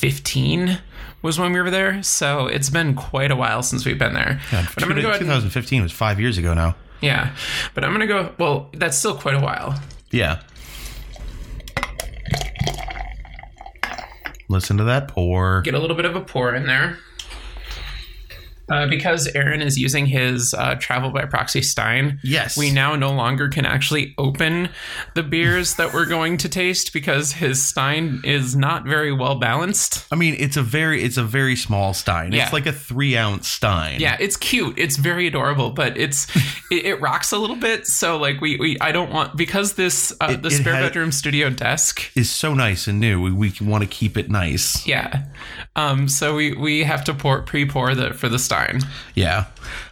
2015 0.00 0.78
was 1.22 1.38
when 1.38 1.52
we 1.52 1.60
were 1.60 1.70
there. 1.70 2.02
So 2.02 2.46
it's 2.46 2.70
been 2.70 2.94
quite 2.94 3.30
a 3.30 3.36
while 3.36 3.62
since 3.62 3.84
we've 3.84 3.98
been 3.98 4.14
there. 4.14 4.40
but 4.50 4.82
I'm 4.82 4.88
gonna 4.88 5.02
go 5.02 5.08
ahead. 5.08 5.20
and- 5.20 5.28
2015 5.28 5.82
was 5.82 5.92
five 5.92 6.18
years 6.20 6.38
ago 6.38 6.54
now 6.54 6.74
yeah, 7.02 7.34
but 7.74 7.82
I'm 7.82 7.92
gonna 7.92 8.06
go. 8.06 8.34
Well, 8.38 8.68
that's 8.74 8.98
still 8.98 9.14
quite 9.16 9.34
a 9.34 9.40
while. 9.40 9.80
yeah 10.10 10.40
listen 14.48 14.76
to 14.76 14.84
that 14.84 15.08
pour 15.08 15.62
Get 15.62 15.74
a 15.74 15.78
little 15.78 15.96
bit 15.96 16.04
of 16.04 16.14
a 16.16 16.20
pour 16.20 16.54
in 16.54 16.66
there. 16.66 16.98
Uh, 18.70 18.86
because 18.86 19.26
Aaron 19.34 19.60
is 19.60 19.76
using 19.76 20.06
his 20.06 20.54
uh, 20.56 20.76
travel 20.76 21.10
by 21.10 21.24
proxy 21.24 21.60
Stein, 21.60 22.20
Yes. 22.22 22.56
we 22.56 22.70
now 22.70 22.94
no 22.94 23.10
longer 23.12 23.48
can 23.48 23.66
actually 23.66 24.14
open 24.16 24.68
the 25.14 25.22
beers 25.24 25.74
that 25.74 25.92
we're 25.92 26.06
going 26.06 26.36
to 26.38 26.48
taste 26.48 26.92
because 26.92 27.32
his 27.32 27.60
Stein 27.62 28.20
is 28.24 28.54
not 28.54 28.84
very 28.84 29.12
well 29.12 29.34
balanced. 29.34 30.06
I 30.12 30.16
mean, 30.16 30.36
it's 30.38 30.56
a 30.56 30.62
very 30.62 31.02
it's 31.02 31.16
a 31.16 31.24
very 31.24 31.56
small 31.56 31.92
stein. 31.94 32.32
Yeah. 32.32 32.44
It's 32.44 32.52
like 32.52 32.66
a 32.66 32.72
three 32.72 33.16
ounce 33.16 33.48
stein. 33.48 34.00
Yeah, 34.00 34.16
it's 34.20 34.36
cute. 34.36 34.78
It's 34.78 34.96
very 34.96 35.26
adorable, 35.26 35.70
but 35.70 35.96
it's 35.98 36.26
it, 36.70 36.84
it 36.86 37.00
rocks 37.00 37.32
a 37.32 37.38
little 37.38 37.56
bit. 37.56 37.86
So 37.88 38.18
like 38.18 38.40
we, 38.40 38.56
we 38.56 38.76
I 38.80 38.92
don't 38.92 39.10
want 39.12 39.36
because 39.36 39.72
this 39.74 40.12
uh, 40.20 40.28
It- 40.34 40.42
the 40.42 40.50
spare 40.50 40.74
has- 40.74 40.86
bedroom 40.90 41.10
studio 41.12 41.50
desk 41.50 42.10
is 42.14 42.30
so 42.30 42.54
nice 42.54 42.86
and 42.86 43.00
new. 43.00 43.20
We, 43.20 43.32
we 43.32 43.52
want 43.62 43.82
to 43.82 43.88
keep 43.88 44.16
it 44.16 44.30
nice. 44.30 44.86
Yeah. 44.86 45.24
Um, 45.76 46.08
so 46.08 46.34
we, 46.36 46.52
we 46.54 46.84
have 46.84 47.02
to 47.04 47.14
pour 47.14 47.42
pre-pour 47.42 47.94
the 47.94 48.12
for 48.14 48.28
the 48.28 48.38
Stein. 48.38 48.59
Yeah. 49.14 49.46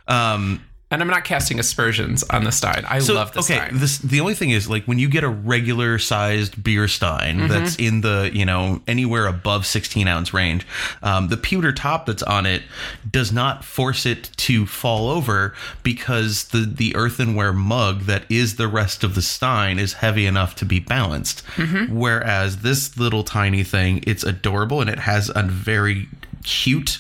Um, 0.07 0.63
And 0.91 1.03
I'm 1.03 1.09
not 1.09 1.25
casting 1.25 1.59
aspersions 1.61 2.23
on 2.31 2.45
the 2.45 2.51
Stein. 2.51 2.83
I 2.89 3.01
so, 3.01 3.13
love 3.13 3.33
the 3.33 3.41
okay, 3.41 3.57
Stein. 3.57 3.79
this 3.79 3.99
the 3.99 4.21
only 4.21 4.33
thing 4.35 4.49
is 4.53 4.71
like 4.71 4.87
when 4.87 4.99
you 4.99 5.07
get 5.11 5.23
a 5.23 5.29
regular 5.29 5.99
sized 5.99 6.65
beer 6.65 6.89
stein 6.89 7.41
Mm-hmm. 7.41 7.49
that's 7.49 7.77
in 7.77 8.01
the 8.01 8.31
you 8.33 8.47
know 8.47 8.81
anywhere 8.89 9.27
above 9.27 9.67
16 9.67 10.09
ounce 10.09 10.33
range, 10.33 10.67
um, 11.03 11.29
the 11.29 11.37
pewter 11.37 11.73
top 11.75 12.07
that's 12.07 12.23
on 12.23 12.47
it 12.47 12.63
does 13.11 13.31
not 13.33 13.67
force 13.67 14.07
it 14.07 14.31
to 14.49 14.65
fall 14.65 15.11
over 15.11 15.53
because 15.83 16.45
the 16.55 16.61
the 16.61 16.97
earthenware 16.97 17.53
mug 17.53 18.05
that 18.05 18.23
is 18.31 18.57
the 18.57 18.67
rest 18.69 19.05
of 19.05 19.15
the 19.15 19.21
stein 19.23 19.79
is 19.79 19.93
heavy 19.93 20.25
enough 20.25 20.55
to 20.55 20.65
be 20.65 20.81
balanced. 20.81 21.45
Mm-hmm. 21.57 21.99
Whereas 21.99 22.57
this 22.63 22.97
little 22.97 23.25
tiny 23.25 23.63
thing, 23.63 24.03
it's 24.07 24.25
adorable 24.25 24.81
and 24.81 24.89
it 24.89 25.01
has 25.01 25.31
a 25.35 25.43
very 25.43 26.09
cute 26.45 26.99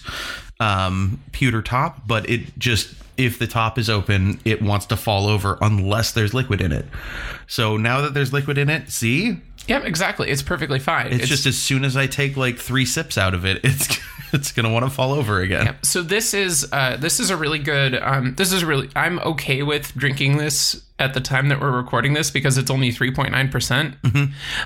um, 0.60 1.20
pewter 1.32 1.62
top, 1.62 2.06
but 2.06 2.28
it 2.28 2.58
just 2.58 2.94
if 3.16 3.38
the 3.38 3.46
top 3.46 3.78
is 3.78 3.90
open, 3.90 4.40
it 4.44 4.62
wants 4.62 4.86
to 4.86 4.96
fall 4.96 5.26
over 5.26 5.58
unless 5.60 6.12
there's 6.12 6.34
liquid 6.34 6.60
in 6.60 6.72
it. 6.72 6.86
So 7.48 7.76
now 7.76 8.00
that 8.02 8.14
there's 8.14 8.32
liquid 8.32 8.58
in 8.58 8.70
it, 8.70 8.90
see, 8.90 9.40
Yep, 9.66 9.84
exactly. 9.84 10.30
It's 10.30 10.40
perfectly 10.40 10.78
fine. 10.78 11.08
it's, 11.08 11.28
just 11.28 11.44
as 11.44 11.58
soon 11.58 11.84
as 11.84 11.94
I 11.96 12.06
take 12.06 12.36
like 12.38 12.58
three 12.58 12.86
sips 12.86 13.18
out 13.18 13.34
of 13.34 13.44
it, 13.44 13.60
it's 13.64 13.98
it's 14.32 14.52
gonna 14.52 14.72
want 14.72 14.84
to 14.84 14.90
fall 14.90 15.12
over 15.12 15.40
again. 15.40 15.76
so 15.82 16.02
this 16.02 16.34
is 16.34 16.66
uh, 16.72 16.96
this 16.96 17.20
is 17.20 17.30
a 17.30 17.36
really 17.36 17.58
good. 17.58 17.94
Um, 17.94 18.34
this 18.34 18.52
is 18.52 18.64
really. 18.64 18.90
I'm 18.96 19.18
okay 19.20 19.62
with 19.62 19.94
drinking 19.94 20.38
this 20.38 20.82
at 20.98 21.14
the 21.14 21.20
time 21.20 21.48
that 21.48 21.60
we're 21.60 21.70
recording 21.70 22.12
this 22.12 22.30
because 22.30 22.58
it's 22.58 22.70
only 22.70 22.90
3.9 22.90 23.50
percent, 23.50 23.94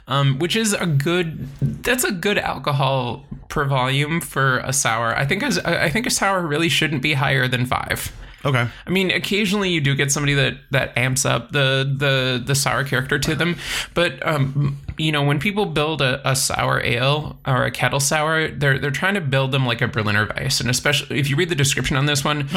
um, 0.08 0.38
which 0.38 0.56
is 0.56 0.72
a 0.72 0.86
good. 0.86 1.48
That's 1.60 2.04
a 2.04 2.12
good 2.12 2.38
alcohol 2.38 3.24
per 3.48 3.64
volume 3.64 4.20
for 4.20 4.58
a 4.58 4.72
sour. 4.72 5.16
I 5.16 5.26
think 5.26 5.42
as 5.42 5.58
I 5.58 5.88
think 5.90 6.06
a 6.06 6.10
sour 6.10 6.46
really 6.46 6.68
shouldn't 6.68 7.02
be 7.02 7.14
higher 7.14 7.48
than 7.48 7.66
five. 7.66 8.12
Okay. 8.44 8.66
I 8.86 8.90
mean, 8.90 9.10
occasionally 9.10 9.70
you 9.70 9.80
do 9.80 9.94
get 9.94 10.10
somebody 10.10 10.34
that 10.34 10.54
that 10.70 10.96
amps 10.98 11.24
up 11.24 11.52
the 11.52 11.88
the 11.96 12.42
the 12.44 12.54
sour 12.54 12.84
character 12.84 13.18
to 13.18 13.34
them, 13.34 13.56
but 13.94 14.24
um, 14.26 14.78
you 15.02 15.10
know, 15.10 15.22
when 15.24 15.40
people 15.40 15.66
build 15.66 16.00
a, 16.00 16.26
a 16.28 16.36
sour 16.36 16.80
ale 16.84 17.38
or 17.44 17.64
a 17.64 17.70
kettle 17.70 17.98
sour, 17.98 18.48
they're 18.48 18.78
they're 18.78 18.90
trying 18.90 19.14
to 19.14 19.20
build 19.20 19.50
them 19.50 19.66
like 19.66 19.80
a 19.80 19.88
Berliner 19.88 20.26
Weisse, 20.26 20.60
and 20.60 20.70
especially 20.70 21.18
if 21.18 21.28
you 21.28 21.34
read 21.34 21.48
the 21.48 21.56
description 21.56 21.96
on 21.96 22.06
this 22.06 22.24
one, 22.24 22.48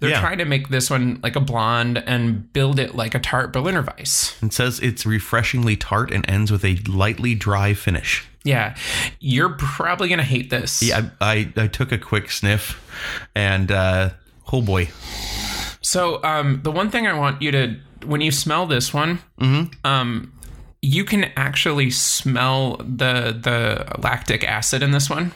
they're 0.00 0.10
yeah. 0.10 0.20
trying 0.20 0.38
to 0.38 0.44
make 0.44 0.68
this 0.68 0.90
one 0.90 1.18
like 1.22 1.34
a 1.34 1.40
blonde 1.40 1.98
and 2.06 2.52
build 2.52 2.78
it 2.78 2.94
like 2.94 3.14
a 3.14 3.18
tart 3.18 3.52
Berliner 3.52 3.82
Weisse. 3.82 4.42
It 4.42 4.52
says 4.52 4.80
it's 4.80 5.06
refreshingly 5.06 5.76
tart 5.76 6.10
and 6.10 6.28
ends 6.28 6.52
with 6.52 6.64
a 6.64 6.76
lightly 6.86 7.34
dry 7.34 7.72
finish. 7.72 8.26
Yeah, 8.42 8.76
you're 9.20 9.54
probably 9.54 10.10
gonna 10.10 10.22
hate 10.22 10.50
this. 10.50 10.82
Yeah, 10.82 11.08
I, 11.22 11.52
I, 11.56 11.62
I 11.64 11.66
took 11.68 11.90
a 11.90 11.98
quick 11.98 12.30
sniff, 12.30 12.78
and 13.34 13.72
uh, 13.72 14.10
oh 14.52 14.60
boy, 14.60 14.90
So, 15.80 16.22
um, 16.22 16.60
the 16.62 16.70
one 16.70 16.90
thing 16.90 17.06
I 17.06 17.14
want 17.14 17.40
you 17.40 17.50
to, 17.52 17.76
when 18.04 18.20
you 18.20 18.30
smell 18.30 18.66
this 18.66 18.92
one, 18.92 19.20
um, 19.84 20.33
you 20.84 21.04
can 21.04 21.24
actually 21.36 21.90
smell 21.90 22.76
the 22.76 23.36
the 23.40 23.98
lactic 24.00 24.44
acid 24.44 24.82
in 24.82 24.90
this 24.90 25.08
one. 25.08 25.32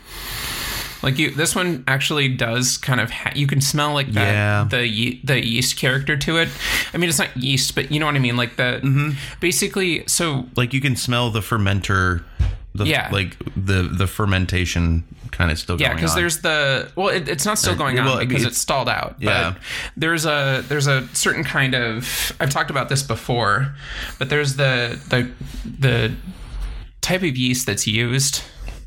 Like 1.02 1.16
you, 1.16 1.30
this 1.30 1.54
one 1.54 1.84
actually 1.86 2.28
does 2.28 2.76
kind 2.76 3.00
of. 3.00 3.10
Ha- 3.10 3.32
you 3.34 3.46
can 3.46 3.60
smell 3.60 3.92
like 3.94 4.08
that 4.12 4.32
Yeah. 4.32 4.66
the 4.68 4.86
ye- 4.86 5.20
the 5.24 5.44
yeast 5.44 5.76
character 5.78 6.16
to 6.16 6.38
it. 6.38 6.48
I 6.92 6.98
mean, 6.98 7.08
it's 7.08 7.18
not 7.18 7.34
yeast, 7.36 7.74
but 7.74 7.90
you 7.90 8.00
know 8.00 8.06
what 8.06 8.16
I 8.16 8.18
mean. 8.18 8.36
Like 8.36 8.56
the 8.56 8.80
mm-hmm. 8.82 9.10
basically. 9.40 10.04
So 10.06 10.46
like 10.56 10.74
you 10.74 10.80
can 10.80 10.96
smell 10.96 11.30
the 11.30 11.40
fermenter, 11.40 12.24
the, 12.78 12.86
Yeah. 12.86 13.08
like 13.12 13.36
the 13.54 13.82
the 13.82 14.06
fermentation 14.06 15.04
kind 15.30 15.50
of 15.50 15.58
still 15.58 15.78
Yeah, 15.80 15.94
because 15.94 16.14
there's 16.14 16.38
the 16.40 16.90
well, 16.96 17.08
it, 17.08 17.28
it's 17.28 17.44
not 17.44 17.58
still 17.58 17.74
going 17.76 17.98
on 17.98 18.06
well, 18.06 18.18
because 18.18 18.36
it's- 18.42 18.52
it's 18.52 18.58
stalled 18.58 18.88
out. 18.88 19.16
Yeah. 19.20 19.52
But 19.52 19.62
there's 19.96 20.24
a 20.24 20.64
there's 20.68 20.86
a 20.86 21.06
certain 21.12 21.44
kind 21.44 21.74
of 21.74 22.32
I've 22.40 22.50
talked 22.50 22.70
about 22.70 22.88
this 22.88 23.02
before, 23.02 23.74
but 24.18 24.30
there's 24.30 24.56
the 24.56 24.98
the 25.10 25.30
the 25.78 26.14
type 27.02 27.22
of 27.22 27.36
yeast 27.36 27.66
that's 27.66 27.86
used 27.86 28.42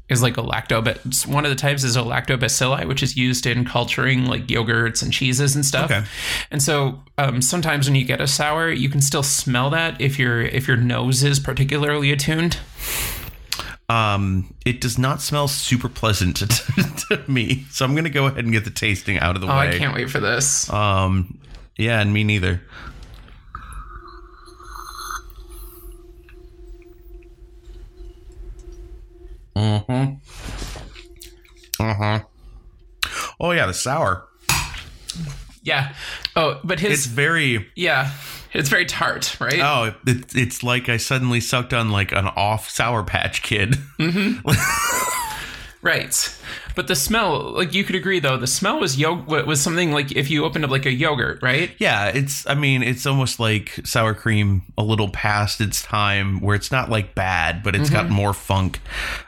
is 0.09 0.21
like 0.21 0.35
a 0.35 0.41
lactobacillus. 0.43 1.25
One 1.25 1.45
of 1.45 1.51
the 1.51 1.55
types 1.55 1.85
is 1.85 1.95
a 1.95 2.01
lactobacilli, 2.01 2.85
which 2.85 3.01
is 3.01 3.15
used 3.15 3.45
in 3.45 3.63
culturing 3.63 4.25
like 4.25 4.47
yogurts 4.47 5.01
and 5.01 5.13
cheeses 5.13 5.55
and 5.55 5.65
stuff. 5.65 5.89
Okay. 5.89 6.03
And 6.51 6.61
so 6.61 7.01
um, 7.17 7.41
sometimes 7.41 7.87
when 7.87 7.95
you 7.95 8.03
get 8.03 8.19
a 8.19 8.27
sour, 8.27 8.69
you 8.69 8.89
can 8.89 8.99
still 8.99 9.23
smell 9.23 9.69
that 9.69 10.01
if 10.01 10.19
your 10.19 10.41
if 10.41 10.67
your 10.67 10.75
nose 10.75 11.23
is 11.23 11.39
particularly 11.39 12.11
attuned. 12.11 12.57
Um, 13.91 14.53
it 14.65 14.79
does 14.81 14.97
not 14.97 15.21
smell 15.21 15.47
super 15.47 15.89
pleasant 15.89 16.35
to, 16.37 16.47
to 16.47 17.23
me, 17.29 17.65
so 17.71 17.83
I'm 17.85 17.95
gonna 17.95 18.09
go 18.09 18.27
ahead 18.27 18.43
and 18.43 18.51
get 18.53 18.63
the 18.63 18.69
tasting 18.71 19.17
out 19.19 19.35
of 19.35 19.41
the 19.41 19.47
Oh, 19.47 19.57
way. 19.57 19.69
I 19.69 19.77
can't 19.77 19.93
wait 19.95 20.09
for 20.09 20.19
this. 20.19 20.69
Um, 20.71 21.39
yeah, 21.77 21.99
and 21.99 22.13
me 22.13 22.23
neither. 22.23 22.61
Mm-hmm. 29.55 30.13
Uh-huh. 31.83 32.19
Oh 33.39 33.51
yeah, 33.51 33.65
the 33.65 33.73
sour. 33.73 34.27
yeah. 35.63 35.93
Oh, 36.35 36.59
but 36.63 36.79
his 36.79 36.91
It's 36.91 37.05
very 37.07 37.67
Yeah, 37.75 38.11
it's 38.53 38.69
very 38.69 38.85
tart, 38.85 39.37
right? 39.39 39.59
oh, 39.59 39.93
it, 40.05 40.35
it's 40.35 40.63
like 40.63 40.89
I 40.89 40.97
suddenly 40.97 41.39
sucked 41.39 41.73
on 41.73 41.89
like 41.91 42.11
an 42.11 42.27
off 42.27 42.69
Sour 42.69 43.03
Patch 43.03 43.41
Kid. 43.41 43.75
Right. 45.83 46.37
But 46.75 46.87
the 46.87 46.95
smell, 46.95 47.53
like 47.53 47.73
you 47.73 47.83
could 47.83 47.95
agree 47.95 48.19
though, 48.19 48.37
the 48.37 48.47
smell 48.47 48.79
was 48.79 48.99
yo- 48.99 49.23
was 49.27 49.59
something 49.59 49.91
like 49.91 50.11
if 50.11 50.29
you 50.29 50.45
opened 50.45 50.63
up 50.63 50.69
like 50.71 50.85
a 50.85 50.91
yogurt, 50.91 51.41
right? 51.41 51.71
Yeah, 51.79 52.07
it's. 52.09 52.47
I 52.47 52.53
mean, 52.53 52.83
it's 52.83 53.05
almost 53.05 53.39
like 53.39 53.79
sour 53.83 54.13
cream 54.13 54.61
a 54.77 54.83
little 54.83 55.09
past 55.09 55.59
its 55.59 55.81
time, 55.81 56.39
where 56.39 56.55
it's 56.55 56.71
not 56.71 56.89
like 56.89 57.15
bad, 57.15 57.63
but 57.63 57.75
it's 57.75 57.89
got 57.89 58.09
more 58.09 58.33
funk. 58.33 58.79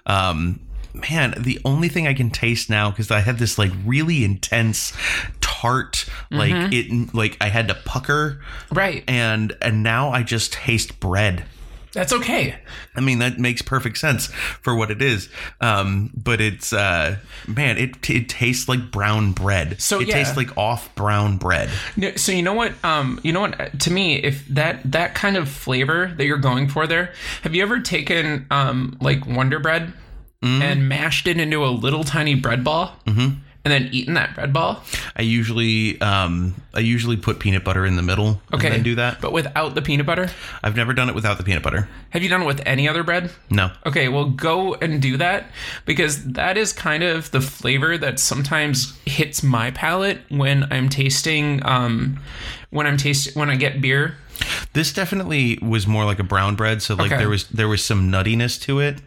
Um, 0.05 0.59
man, 0.93 1.33
the 1.37 1.59
only 1.65 1.89
thing 1.89 2.07
I 2.07 2.13
can 2.13 2.29
taste 2.29 2.69
now 2.69 2.91
because 2.91 3.09
I 3.09 3.19
had 3.19 3.39
this 3.39 3.57
like 3.57 3.71
really 3.83 4.23
intense 4.23 4.93
tart, 5.63 6.05
like 6.29 6.73
it, 6.73 7.13
like 7.13 7.37
I 7.39 7.47
had 7.47 7.69
to 7.69 7.73
pucker, 7.73 8.41
Right. 8.71 9.03
and 9.07 9.55
and 9.61 9.81
now 9.83 10.09
I 10.09 10.23
just 10.23 10.51
taste 10.53 10.99
bread. 10.99 11.45
That's 11.93 12.11
okay. 12.11 12.55
I 12.95 13.01
mean, 13.01 13.19
that 13.19 13.37
makes 13.37 13.61
perfect 13.61 13.99
sense 13.99 14.25
for 14.63 14.75
what 14.75 14.89
it 14.89 14.99
is. 14.99 15.29
Um, 15.61 16.09
but 16.15 16.41
it's, 16.41 16.73
uh, 16.73 17.17
man, 17.47 17.77
it, 17.77 18.09
it 18.09 18.29
tastes 18.29 18.67
like 18.67 18.89
brown 18.89 19.31
bread. 19.33 19.79
So, 19.79 20.01
it 20.01 20.07
yeah. 20.07 20.15
tastes 20.15 20.35
like 20.35 20.57
off 20.57 20.93
brown 20.95 21.37
bread. 21.37 21.69
So 22.15 22.31
you 22.31 22.41
know 22.41 22.55
what? 22.55 22.73
Um, 22.83 23.19
you 23.21 23.31
know 23.31 23.41
what? 23.41 23.79
To 23.81 23.91
me, 23.91 24.15
if 24.15 24.43
that 24.47 24.79
that 24.91 25.13
kind 25.13 25.37
of 25.37 25.47
flavor 25.47 26.11
that 26.17 26.25
you're 26.25 26.39
going 26.39 26.67
for 26.67 26.87
there, 26.87 27.13
have 27.43 27.53
you 27.53 27.61
ever 27.61 27.79
taken 27.79 28.47
um 28.49 28.97
like 28.99 29.27
Wonder 29.27 29.59
Bread 29.59 29.93
and 30.41 30.89
mashed 30.89 31.27
it 31.27 31.39
into 31.39 31.63
a 31.63 31.67
little 31.71 32.03
tiny 32.03 32.35
bread 32.35 32.63
ball, 32.65 32.97
mm-hmm. 33.05 33.35
And 33.65 33.71
then 33.71 33.89
eaten 33.93 34.13
that 34.15 34.35
bread 34.35 34.51
ball? 34.51 34.83
I 35.15 35.21
usually, 35.21 35.99
um, 36.01 36.55
I 36.73 36.79
usually 36.79 37.15
put 37.17 37.39
peanut 37.39 37.63
butter 37.63 37.85
in 37.85 37.95
the 37.95 38.01
middle 38.01 38.41
Okay, 38.53 38.67
and 38.67 38.75
then 38.75 38.83
do 38.83 38.95
that. 38.95 39.21
but 39.21 39.31
without 39.31 39.73
the 39.75 39.81
peanut 39.81 40.05
butter. 40.05 40.29
I've 40.63 40.75
never 40.75 40.93
done 40.93 41.07
it 41.09 41.15
without 41.15 41.37
the 41.37 41.43
peanut 41.43 41.63
butter. 41.63 41.87
Have 42.09 42.23
you 42.23 42.29
done 42.29 42.41
it 42.41 42.45
with 42.45 42.61
any 42.65 42.87
other 42.89 43.03
bread? 43.03 43.31
No. 43.49 43.71
Okay, 43.85 44.09
well, 44.09 44.25
go 44.25 44.73
and 44.75 45.01
do 45.01 45.17
that 45.17 45.45
because 45.85 46.23
that 46.25 46.57
is 46.57 46.73
kind 46.73 47.03
of 47.03 47.31
the 47.31 47.41
flavor 47.41 47.97
that 47.97 48.19
sometimes 48.19 48.97
hits 49.05 49.43
my 49.43 49.71
palate 49.71 50.19
when 50.29 50.67
I'm 50.71 50.89
tasting, 50.89 51.61
um, 51.65 52.19
when 52.69 52.85
I'm 52.87 52.97
tasting, 52.97 53.33
when 53.39 53.49
I 53.49 53.55
get 53.55 53.79
beer. 53.81 54.17
This 54.73 54.91
definitely 54.91 55.59
was 55.61 55.85
more 55.87 56.05
like 56.05 56.19
a 56.19 56.23
brown 56.23 56.55
bread, 56.55 56.81
so 56.81 56.95
like 56.95 57.11
Okay. 57.11 57.17
there 57.17 57.29
was 57.29 57.47
there 57.49 57.67
was 57.67 57.83
some 57.85 58.11
nuttiness 58.11 58.59
to 58.63 58.79
it. 58.79 58.97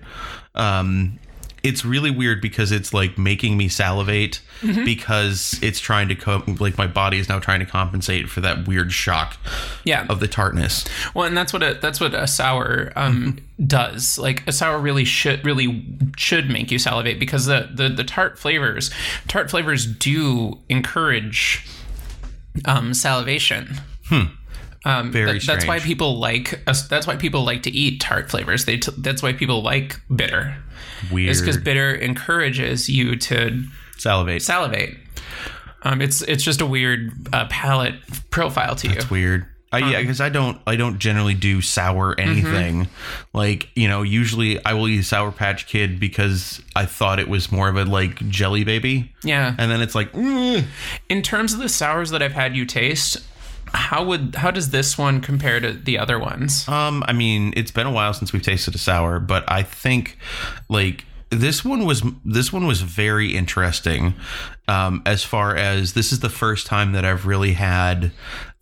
Um, 0.54 1.18
it's 1.66 1.84
really 1.84 2.10
weird 2.10 2.40
because 2.40 2.72
it's 2.72 2.94
like 2.94 3.18
making 3.18 3.56
me 3.56 3.68
salivate 3.68 4.40
Mm-hmm. 4.62 4.84
because 4.86 5.58
it's 5.60 5.78
trying 5.78 6.08
to 6.08 6.14
co- 6.14 6.42
like 6.58 6.78
my 6.78 6.86
body 6.86 7.18
is 7.18 7.28
now 7.28 7.38
trying 7.38 7.60
to 7.60 7.66
compensate 7.66 8.30
for 8.30 8.40
that 8.40 8.66
weird 8.66 8.90
shock 8.90 9.36
Yeah. 9.84 10.06
of 10.08 10.18
the 10.18 10.28
tartness. 10.28 10.86
Well, 11.14 11.26
and 11.26 11.36
that's 11.36 11.52
what 11.52 11.62
a 11.62 11.74
that's 11.74 12.00
what 12.00 12.14
a 12.14 12.26
sour 12.26 12.90
um, 12.96 13.36
does. 13.66 14.16
Like 14.18 14.46
a 14.48 14.52
sour 14.52 14.78
really 14.78 15.04
should 15.04 15.44
really 15.44 15.84
should 16.16 16.48
make 16.48 16.70
you 16.70 16.78
salivate 16.78 17.20
because 17.20 17.44
the 17.44 17.68
the, 17.70 17.90
the 17.90 18.02
tart 18.04 18.38
flavors 18.38 18.90
tart 19.28 19.50
flavors 19.50 19.84
do 19.84 20.58
encourage 20.70 21.66
um, 22.64 22.94
salivation. 22.94 23.76
Um, 24.86 25.10
Very 25.10 25.38
that- 25.40 25.46
that's 25.46 25.66
why 25.66 25.80
people 25.80 26.18
like 26.18 26.64
that's 26.64 27.06
why 27.06 27.16
people 27.16 27.44
like 27.44 27.64
to 27.64 27.70
eat 27.70 28.00
tart 28.00 28.30
flavors. 28.30 28.64
They 28.66 28.76
t- 28.78 28.92
that's 28.98 29.22
why 29.22 29.32
people 29.32 29.62
like 29.62 30.00
bitter. 30.14 30.56
Weird. 31.10 31.30
Is 31.30 31.40
because 31.40 31.56
bitter 31.58 31.92
encourages 31.94 32.88
you 32.88 33.16
to 33.16 33.64
salivate. 33.98 34.42
salivate. 34.42 34.96
Um, 35.82 36.00
it's 36.00 36.22
it's 36.22 36.42
just 36.44 36.60
a 36.60 36.66
weird 36.66 37.10
uh, 37.32 37.46
palate 37.48 37.94
profile 38.30 38.76
to 38.76 38.88
you. 38.88 38.94
It's 38.94 39.10
weird. 39.10 39.46
I, 39.72 39.78
yeah, 39.78 40.00
because 40.00 40.20
I 40.20 40.28
don't, 40.28 40.58
I 40.66 40.76
don't 40.76 41.00
generally 41.00 41.34
do 41.34 41.60
sour 41.60 42.18
anything. 42.18 42.88
Like 43.34 43.68
you 43.74 43.88
know, 43.88 44.02
usually 44.02 44.64
I 44.64 44.72
will 44.74 44.86
eat 44.88 45.02
Sour 45.02 45.32
Patch 45.32 45.66
Kid 45.66 45.98
because 45.98 46.62
I 46.76 46.86
thought 46.86 47.18
it 47.18 47.28
was 47.28 47.50
more 47.50 47.68
of 47.68 47.76
a 47.76 47.84
like 47.84 48.26
jelly 48.28 48.62
baby, 48.62 49.12
Yeah. 49.24 49.54
and 49.58 49.70
then 49.70 49.82
it's 49.82 49.94
like, 49.96 50.12
mm, 50.12 50.64
In 51.08 51.20
terms 51.22 51.52
of 51.52 51.58
the 51.58 51.68
sours 51.68 52.10
that 52.10 52.22
I've 52.22 52.32
had 52.32 52.56
you 52.56 52.64
taste, 52.64 53.18
how 53.74 54.04
would 54.04 54.34
how 54.36 54.50
does 54.50 54.70
this 54.70 54.96
one 54.96 55.20
compare 55.20 55.60
to 55.60 55.72
the 55.72 55.98
other 55.98 56.18
ones? 56.18 56.68
um, 56.68 57.04
I 57.06 57.12
mean, 57.12 57.52
it's 57.56 57.70
been 57.70 57.86
a 57.86 57.92
while 57.92 58.12
since 58.14 58.32
we've 58.32 58.42
tasted 58.42 58.74
a 58.74 58.78
sour, 58.78 59.20
but 59.20 59.44
I 59.48 59.62
think 59.62 60.18
like 60.68 61.04
this 61.30 61.64
one 61.64 61.84
was 61.84 62.02
this 62.24 62.52
one 62.52 62.66
was 62.66 62.80
very 62.82 63.34
interesting. 63.34 64.14
Um, 64.68 65.02
as 65.06 65.22
far 65.22 65.54
as 65.54 65.92
this 65.92 66.12
is 66.12 66.20
the 66.20 66.28
first 66.28 66.66
time 66.66 66.92
that 66.92 67.04
I've 67.04 67.24
really 67.26 67.52
had 67.52 68.10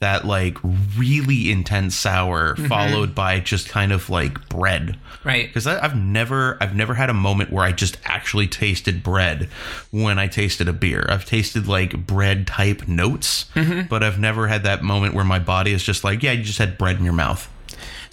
that 0.01 0.27
like 0.27 0.59
really 0.99 1.51
intense 1.51 1.95
sour 1.97 2.57
followed 2.57 3.15
by 3.15 3.41
just 3.41 3.69
kind 3.71 3.91
of 3.93 4.11
like 4.11 4.49
bread. 4.49 4.99
Right. 5.25 5.47
because 5.47 5.67
I've 5.67 5.97
never 5.97 6.59
I've 6.61 6.75
never 6.77 6.93
had 6.95 7.09
a 7.09 7.15
moment 7.15 7.51
where 7.51 7.65
I 7.65 7.73
just 7.73 7.97
actually 8.05 8.47
tasted 8.47 9.03
bread 9.03 9.49
when 9.91 10.19
I 10.19 10.27
tasted 10.27 10.69
a 10.69 10.75
beer. 10.75 11.07
I've 11.09 11.25
tasted 11.25 11.67
like 11.67 12.07
bread 12.07 12.47
type 12.47 12.87
notes, 12.87 13.47
but 13.89 14.03
I've 14.03 14.19
never 14.19 14.49
had 14.49 14.65
that 14.65 14.83
moment 14.83 15.15
where 15.15 15.25
my 15.25 15.39
body 15.39 15.73
is 15.73 15.83
just 15.83 16.05
like, 16.05 16.23
yeah, 16.23 16.33
you 16.33 16.45
just 16.45 16.59
had 16.59 16.77
bread 16.77 16.99
in 16.99 17.05
your 17.05 17.15
mouth. 17.15 17.49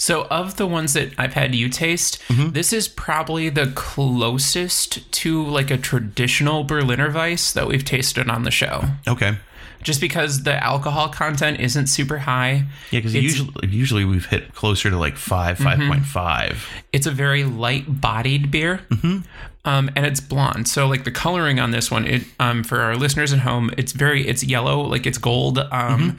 So 0.02 0.26
of 0.32 0.58
the 0.58 0.66
ones 0.66 0.94
that 0.94 1.14
I've 1.20 1.34
had 1.34 1.54
you 1.54 1.70
taste, 1.70 2.20
mm-hmm. 2.28 2.54
this 2.54 2.74
is 2.74 2.88
probably 2.88 3.50
the 3.50 3.72
closest 3.76 5.12
to 5.12 5.46
like 5.46 5.70
a 5.70 5.78
traditional 5.78 6.64
Berliner 6.64 7.12
Weisse 7.12 7.54
that 7.54 7.68
we've 7.68 7.86
tasted 7.86 8.28
on 8.28 8.42
the 8.42 8.50
show. 8.50 8.86
Okay, 9.08 9.38
Just 9.84 10.02
because 10.02 10.42
the 10.42 10.56
alcohol 10.64 11.10
content 11.10 11.60
isn't 11.60 11.86
super 11.86 12.18
high. 12.18 12.66
yeah, 12.90 12.98
because 12.98 13.14
usually 13.14 13.68
usually 13.68 14.04
we've 14.04 14.26
hit 14.26 14.56
closer 14.56 14.90
to 14.90 14.98
like 14.98 15.18
5 15.18 15.60
mm-hmm. 15.60 15.64
five 15.64 15.78
point 15.78 16.06
five. 16.06 16.68
It's 16.92 17.06
a 17.06 17.12
very 17.12 17.44
light 17.44 18.02
bodied 18.02 18.50
beer. 18.50 18.82
Mm-hmm. 18.90 19.20
Um, 19.64 19.92
and 19.96 20.06
it's 20.06 20.20
blonde. 20.20 20.68
So 20.68 20.88
like 20.88 21.04
the 21.04 21.12
coloring 21.12 21.60
on 21.60 21.70
this 21.72 21.92
one, 21.92 22.06
it 22.08 22.24
um, 22.40 22.64
for 22.64 22.82
our 22.82 22.96
listeners 22.96 23.32
at 23.32 23.40
home, 23.40 23.70
it's 23.78 23.92
very 23.92 24.28
it's 24.28 24.44
yellow, 24.44 24.82
like 24.82 25.06
it's 25.06 25.20
gold. 25.20 25.60
Um, 25.60 26.18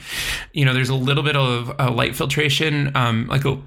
You 0.53 0.65
know, 0.65 0.73
there's 0.75 0.91
a 0.91 0.95
little 0.95 1.25
bit 1.25 1.35
of 1.37 1.75
uh, 1.81 1.91
light 1.91 2.15
filtration, 2.15 2.95
um, 2.97 3.27
like 3.27 3.45
a 3.45 3.59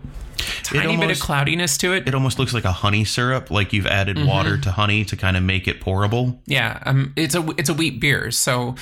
tiny 0.64 0.96
bit 0.98 1.12
of 1.12 1.20
cloudiness 1.20 1.78
to 1.80 1.94
it. 1.94 2.08
It 2.08 2.14
almost 2.16 2.40
looks 2.40 2.54
like 2.54 2.64
a 2.66 2.72
honey 2.72 3.04
syrup, 3.04 3.52
like 3.52 3.74
you've 3.74 3.86
added 3.88 4.16
Mm-hmm. 4.18 4.28
water 4.28 4.58
to 4.58 4.72
honey 4.72 5.04
to 5.06 5.18
kind 5.18 5.36
of 5.36 5.44
make 5.44 5.68
it 5.68 5.82
pourable. 5.82 6.38
Yeah, 6.46 6.82
um, 6.86 7.12
it's 7.18 7.36
a 7.36 7.46
it's 7.58 7.68
a 7.70 7.74
wheat 7.74 8.00
beer, 8.00 8.32
so 8.32 8.76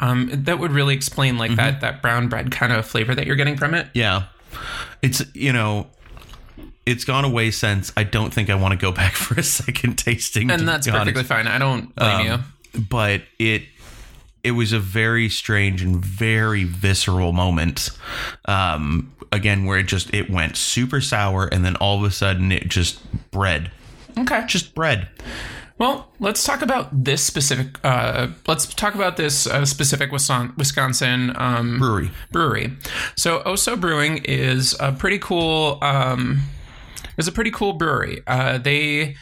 um, 0.00 0.28
that 0.32 0.58
would 0.58 0.72
really 0.72 0.94
explain 0.94 1.38
like 1.38 1.52
Mm-hmm. 1.52 1.56
that 1.56 1.80
that 1.80 2.02
brown 2.02 2.28
bread 2.28 2.50
kind 2.50 2.72
of 2.72 2.84
flavor 2.86 3.14
that 3.14 3.26
you're 3.26 3.36
getting 3.36 3.56
from 3.56 3.72
it. 3.74 3.88
Yeah. 3.94 4.24
It's, 5.02 5.22
you 5.34 5.52
know, 5.52 5.86
it's 6.86 7.04
gone 7.04 7.24
away 7.24 7.50
since. 7.50 7.92
I 7.96 8.04
don't 8.04 8.32
think 8.32 8.50
I 8.50 8.54
want 8.54 8.72
to 8.72 8.78
go 8.78 8.92
back 9.02 9.12
for 9.14 9.38
a 9.38 9.42
second 9.42 9.96
tasting. 9.96 10.50
And 10.50 10.66
that's 10.68 10.86
perfectly 10.86 11.24
fine. 11.24 11.46
I 11.46 11.58
don't 11.58 11.94
blame 11.94 12.30
Um, 12.32 12.44
you. 12.74 12.80
but 12.80 13.22
it 13.38 13.62
it 14.42 14.50
was 14.52 14.72
a 14.72 14.78
very 14.80 15.28
strange 15.30 15.80
and 15.82 16.04
very 16.04 16.64
visceral 16.64 17.32
moment 17.32 17.88
um 18.44 19.10
again 19.32 19.64
where 19.64 19.78
it 19.78 19.84
just 19.86 20.12
it 20.12 20.28
went 20.28 20.54
super 20.56 21.00
sour 21.00 21.46
and 21.46 21.64
then 21.64 21.76
all 21.76 21.96
of 21.98 22.04
a 22.04 22.10
sudden 22.10 22.52
it 22.52 22.68
just 22.68 23.00
bread 23.30 23.70
Okay. 24.18 24.44
just 24.46 24.74
bread 24.74 25.08
Well, 25.78 26.08
let's 26.20 26.44
talk 26.44 26.62
about 26.62 27.04
this 27.04 27.24
specific. 27.24 27.80
Uh, 27.82 28.28
let's 28.46 28.64
talk 28.74 28.94
about 28.94 29.16
this 29.16 29.48
uh, 29.48 29.64
specific 29.64 30.12
Wisconsin, 30.12 30.54
Wisconsin 30.56 31.32
um, 31.36 31.78
brewery 31.80 32.10
brewery. 32.30 32.70
So 33.16 33.42
O'so 33.44 33.74
Brewing 33.76 34.18
is 34.24 34.76
a 34.78 34.92
pretty 34.92 35.18
cool. 35.18 35.78
Um, 35.82 36.42
is 37.16 37.28
a 37.28 37.32
pretty 37.32 37.50
cool 37.50 37.72
brewery. 37.74 38.22
Uh, 38.26 38.58
they 38.58 39.16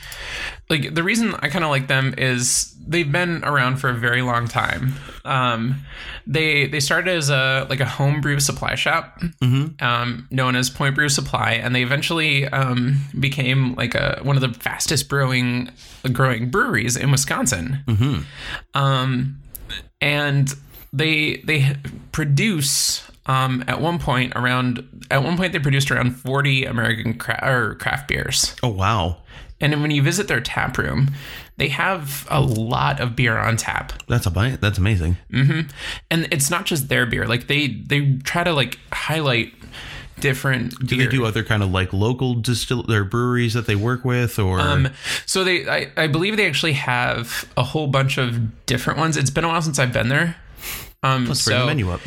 like 0.70 0.94
the 0.94 1.02
reason 1.02 1.34
I 1.40 1.48
kind 1.48 1.64
of 1.64 1.70
like 1.70 1.88
them 1.88 2.14
is 2.16 2.74
they've 2.86 3.10
been 3.10 3.44
around 3.44 3.76
for 3.76 3.88
a 3.90 3.94
very 3.94 4.22
long 4.22 4.48
time. 4.48 4.94
Um, 5.24 5.82
they 6.26 6.66
they 6.66 6.80
started 6.80 7.16
as 7.16 7.30
a 7.30 7.66
like 7.68 7.80
a 7.80 7.84
home 7.86 8.20
brew 8.20 8.40
supply 8.40 8.74
shop, 8.74 9.20
um, 9.80 10.26
known 10.30 10.56
as 10.56 10.70
Point 10.70 10.94
Brew 10.94 11.08
Supply, 11.08 11.52
and 11.52 11.74
they 11.74 11.82
eventually 11.82 12.46
um, 12.48 12.98
became 13.18 13.74
like 13.74 13.94
a 13.94 14.20
one 14.22 14.36
of 14.36 14.42
the 14.42 14.58
fastest 14.58 15.08
brewing 15.08 15.70
growing 16.12 16.50
breweries 16.50 16.96
in 16.96 17.10
Wisconsin. 17.10 17.78
Um, 18.74 19.38
and 20.00 20.54
they 20.92 21.36
they 21.44 21.76
produce 22.12 23.02
um, 23.26 23.64
at 23.68 23.80
one 23.80 23.98
point 23.98 24.32
around 24.34 25.06
at 25.10 25.22
one 25.22 25.36
point 25.36 25.52
they 25.52 25.58
produced 25.58 25.90
around 25.90 26.12
40 26.12 26.64
American 26.64 27.14
cra- 27.18 27.40
or 27.42 27.74
craft 27.76 28.08
beers. 28.08 28.54
oh 28.62 28.68
wow 28.68 29.18
And 29.60 29.80
when 29.80 29.90
you 29.90 30.02
visit 30.02 30.26
their 30.28 30.40
tap 30.40 30.76
room, 30.76 31.10
they 31.56 31.68
have 31.68 32.26
a 32.30 32.40
lot 32.40 32.98
of 33.00 33.14
beer 33.14 33.38
on 33.38 33.56
tap. 33.56 33.92
that's 34.08 34.26
a 34.26 34.30
bite 34.30 34.60
that's 34.60 34.78
amazing 34.78 35.16
And 36.10 36.28
it's 36.30 36.50
not 36.50 36.66
just 36.66 36.88
their 36.88 37.06
beer. 37.06 37.26
Like 37.26 37.46
they 37.46 37.68
they 37.68 38.16
try 38.24 38.42
to 38.44 38.52
like 38.52 38.78
highlight 38.92 39.54
different 40.20 40.78
do 40.86 40.96
beer. 40.96 41.06
they 41.06 41.10
do 41.10 41.24
other 41.24 41.42
kind 41.42 41.62
of 41.62 41.70
like 41.70 41.92
local 41.92 42.34
distill 42.34 42.90
or 42.90 43.04
breweries 43.04 43.54
that 43.54 43.66
they 43.66 43.74
work 43.76 44.04
with 44.04 44.38
or 44.38 44.60
Um, 44.60 44.88
so 45.26 45.42
they, 45.44 45.68
I, 45.68 45.90
I 45.96 46.06
believe 46.06 46.36
they 46.36 46.46
actually 46.46 46.74
have 46.74 47.48
a 47.56 47.62
whole 47.64 47.88
bunch 47.88 48.18
of 48.18 48.64
different 48.66 48.98
ones. 49.00 49.16
It's 49.16 49.30
been 49.30 49.44
a 49.44 49.48
while 49.48 49.62
since 49.62 49.78
I've 49.78 49.92
been 49.92 50.08
there. 50.08 50.36
Um, 51.02 51.26
let's 51.26 51.40
so, 51.40 51.50
bring 51.50 51.60
the 51.60 51.66
menu 51.66 51.90
up 51.90 52.00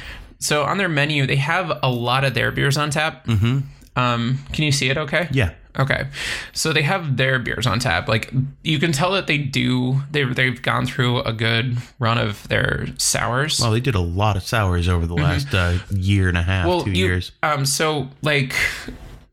so 0.46 0.64
on 0.64 0.78
their 0.78 0.90
menu, 0.90 1.26
they 1.26 1.36
have 1.38 1.68
a 1.84 1.90
lot 1.90 2.24
of 2.24 2.34
their 2.34 2.52
beers 2.52 2.78
on 2.78 2.90
tap. 2.90 3.26
Mm-hmm. 3.28 3.60
Um, 4.00 4.40
can 4.54 4.64
you 4.64 4.72
see 4.72 4.90
it? 4.90 4.98
Okay. 4.98 5.28
yeah 5.32 5.52
Okay. 5.78 6.08
So 6.54 6.72
they 6.72 6.84
have 6.84 7.18
their 7.18 7.38
beers 7.38 7.68
on 7.68 7.80
tap. 7.80 8.08
Like 8.08 8.32
you 8.64 8.80
can 8.80 8.94
tell 8.94 9.12
that 9.12 9.28
they 9.28 9.38
do. 9.38 10.02
They 10.12 10.24
they've 10.24 10.62
gone 10.62 10.86
through 10.86 11.20
a 11.24 11.34
good 11.34 11.78
run 12.00 12.18
of 12.18 12.48
their 12.48 12.88
sours. 12.98 13.60
well 13.60 13.72
they 13.72 13.82
did 13.82 13.96
a 13.96 14.00
lot 14.22 14.38
of 14.38 14.44
sours 14.44 14.88
over 14.88 15.06
the 15.06 15.16
last 15.16 15.54
uh, 15.54 15.80
year 15.92 16.30
and 16.30 16.38
a 16.38 16.44
half 16.44 16.66
two 16.86 16.92
you- 16.92 17.06
years 17.06 17.32
Um, 17.44 17.66
so 17.66 18.08
like 18.22 18.54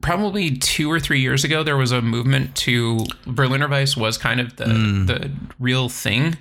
probably 0.00 0.50
two 0.56 0.90
or 0.90 0.98
three 0.98 1.20
years 1.20 1.44
ago, 1.44 1.62
there 1.62 1.76
was 1.76 1.92
a 1.92 2.02
movement 2.02 2.56
to 2.56 3.04
Berliner 3.26 3.68
Weisse 3.68 3.96
was 3.96 4.18
kind 4.18 4.40
of 4.40 4.56
the 4.56 4.64
Mm. 4.64 5.06
the 5.06 5.30
real 5.60 5.88
thing, 5.88 6.36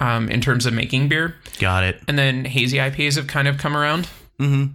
um, 0.00 0.28
in 0.28 0.40
terms 0.40 0.66
of 0.66 0.72
making 0.74 1.08
beer, 1.08 1.34
got 1.58 1.84
it 1.84 2.00
and 2.08 2.18
then 2.18 2.44
hazy 2.44 2.78
IPAs 2.78 3.16
have 3.16 3.26
kind 3.26 3.48
of 3.48 3.58
come 3.58 3.76
around. 3.76 4.08
Mm-hmm. 4.38 4.72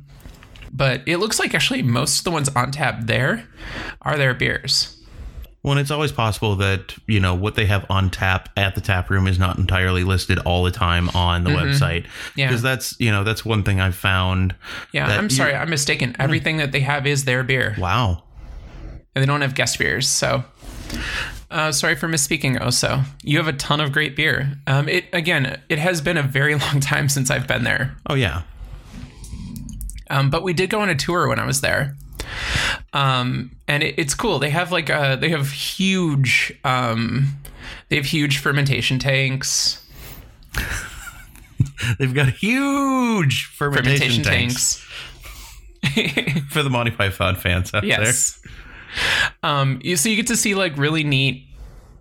But 0.71 1.01
it 1.05 1.17
looks 1.17 1.39
like 1.39 1.53
actually 1.53 1.83
most 1.83 2.19
of 2.19 2.23
the 2.25 2.31
ones 2.31 2.49
on 2.49 2.71
tap 2.71 3.01
there 3.01 3.47
are 4.01 4.17
their 4.17 4.33
beers. 4.33 4.89
Well, 5.61 5.71
and 5.71 5.79
it's 5.79 5.91
always 5.91 6.11
possible 6.11 6.57
that 6.57 6.93
you 7.07 7.21
know 7.21 7.35
what 7.35 7.55
they 7.55 7.65
have 7.67 7.85
on 7.89 8.09
tap 8.09 8.49
at 8.57 8.75
the 8.75 8.81
tap 8.81 9.09
room 9.09 9.27
is 9.27 9.39
not 9.39 9.57
entirely 9.57 10.03
listed 10.03 10.39
all 10.39 10.63
the 10.63 10.71
time 10.71 11.07
on 11.15 11.45
the 11.45 11.51
website. 11.51 12.03
Mm-hmm. 12.03 12.39
Yeah. 12.39 12.47
because 12.47 12.61
that's 12.61 12.99
you 12.99 13.11
know 13.11 13.23
that's 13.23 13.45
one 13.45 13.63
thing 13.63 13.79
I've 13.79 13.95
found. 13.95 14.55
Yeah, 14.91 15.07
I'm 15.07 15.29
sorry, 15.29 15.53
I'm 15.55 15.69
mistaken. 15.69 16.15
Everything 16.19 16.57
that 16.57 16.71
they 16.73 16.81
have 16.81 17.07
is 17.07 17.23
their 17.23 17.43
beer, 17.43 17.75
Wow. 17.77 18.23
and 19.15 19.21
they 19.21 19.25
don't 19.25 19.39
have 19.41 19.55
guest 19.55 19.79
beers. 19.79 20.09
So, 20.09 20.43
uh, 21.51 21.71
sorry 21.71 21.95
for 21.95 22.07
misspeaking. 22.07 22.61
O'so, 22.61 23.01
you 23.23 23.37
have 23.37 23.47
a 23.47 23.53
ton 23.53 23.79
of 23.79 23.91
great 23.91 24.15
beer. 24.15 24.57
Um, 24.67 24.89
it 24.89 25.05
again, 25.13 25.61
it 25.69 25.79
has 25.79 26.01
been 26.01 26.17
a 26.17 26.23
very 26.23 26.55
long 26.65 26.79
time 26.79 27.09
since 27.09 27.29
I've 27.29 27.47
been 27.47 27.63
there. 27.63 27.95
Oh 28.09 28.15
yeah. 28.15 28.43
Um, 30.09 30.29
but 30.29 30.43
we 30.43 30.53
did 30.53 30.69
go 30.69 30.81
on 30.81 30.89
a 30.89 30.95
tour 30.95 31.27
when 31.27 31.39
I 31.39 31.45
was 31.45 31.61
there. 31.61 31.95
Um, 32.93 33.51
and 33.67 33.83
it, 33.83 33.95
it's 33.97 34.13
cool. 34.13 34.39
They 34.39 34.49
have 34.49 34.71
like 34.71 34.89
uh 34.89 35.15
they 35.15 35.29
have 35.29 35.51
huge 35.51 36.53
um, 36.63 37.35
they 37.89 37.95
have 37.95 38.05
huge 38.05 38.37
fermentation 38.37 38.99
tanks, 38.99 39.83
They've 41.99 42.13
got 42.13 42.29
huge 42.29 43.45
fermentation, 43.45 44.23
fermentation 44.23 44.23
tanks, 44.23 44.85
tanks. 45.83 46.43
for 46.53 46.63
the 46.63 46.69
Monty 46.69 46.91
Python 46.91 47.35
fans 47.35 47.73
out 47.73 47.83
Yes. 47.83 48.41
Um, 49.43 49.79
you, 49.83 49.97
so 49.97 50.09
you 50.09 50.15
get 50.15 50.27
to 50.27 50.37
see 50.37 50.55
like 50.55 50.77
really 50.77 51.03
neat, 51.03 51.45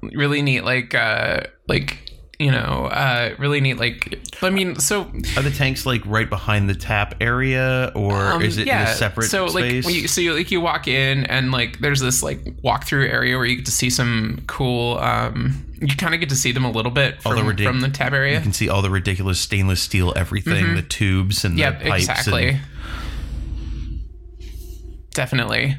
really 0.03 0.43
neat 0.43 0.63
like 0.65 0.95
uh 0.95 1.41
like 1.69 1.99
you 2.39 2.51
know 2.51 2.87
uh 2.91 3.35
really 3.39 3.61
neat 3.61 3.75
like 3.79 4.19
I 4.43 4.51
mean 4.51 4.77
so. 4.77 5.03
Are 5.37 5.43
the 5.43 5.51
tanks 5.57 5.87
like 5.87 6.05
right 6.07 6.29
behind 6.29 6.69
the 6.69 6.75
tap 6.75 7.15
area, 7.21 7.93
or 7.95 8.17
Um, 8.33 8.43
is 8.43 8.59
it 8.59 8.67
in 8.67 8.75
a 8.77 8.87
separate 8.95 9.29
so 9.31 9.45
like 9.47 9.65
space? 9.65 9.85
when 9.85 9.95
you, 9.95 10.09
so 10.09 10.21
you 10.21 10.35
like 10.35 10.51
you 10.51 10.61
walk 10.61 10.89
in 10.89 11.25
and 11.27 11.53
like 11.53 11.79
there's 11.81 12.01
this 12.01 12.23
like 12.23 12.43
walkthrough 12.65 13.09
area 13.09 13.37
where 13.37 13.47
you 13.47 13.57
get 13.57 13.67
to 13.67 13.73
see 13.73 13.91
some 13.91 14.43
cool 14.49 14.99
um 14.99 15.65
you 15.81 15.97
kind 15.97 16.15
of 16.15 16.21
get 16.21 16.29
to 16.29 16.37
see 16.37 16.53
them 16.53 16.65
a 16.65 16.71
little 16.71 16.93
bit 16.93 17.17
the 17.17 17.23
from, 17.23 17.39
ridic- 17.47 17.65
from 17.65 17.81
the 17.81 17.89
tab 17.89 18.13
area 18.15 18.35
you 18.37 18.41
can 18.41 18.53
see 18.53 18.69
all 18.69 18.83
the 18.83 18.91
ridiculous 18.91 19.41
stainless 19.41 19.81
steel 19.83 20.13
everything, 20.17 20.75
the 20.77 20.83
tubes 20.83 21.45
and 21.45 21.59
yep 21.59 21.81
the 21.81 21.89
pipes. 21.91 22.05
exactly 22.09 22.49
And, 22.51 22.61
definitely 25.15 25.77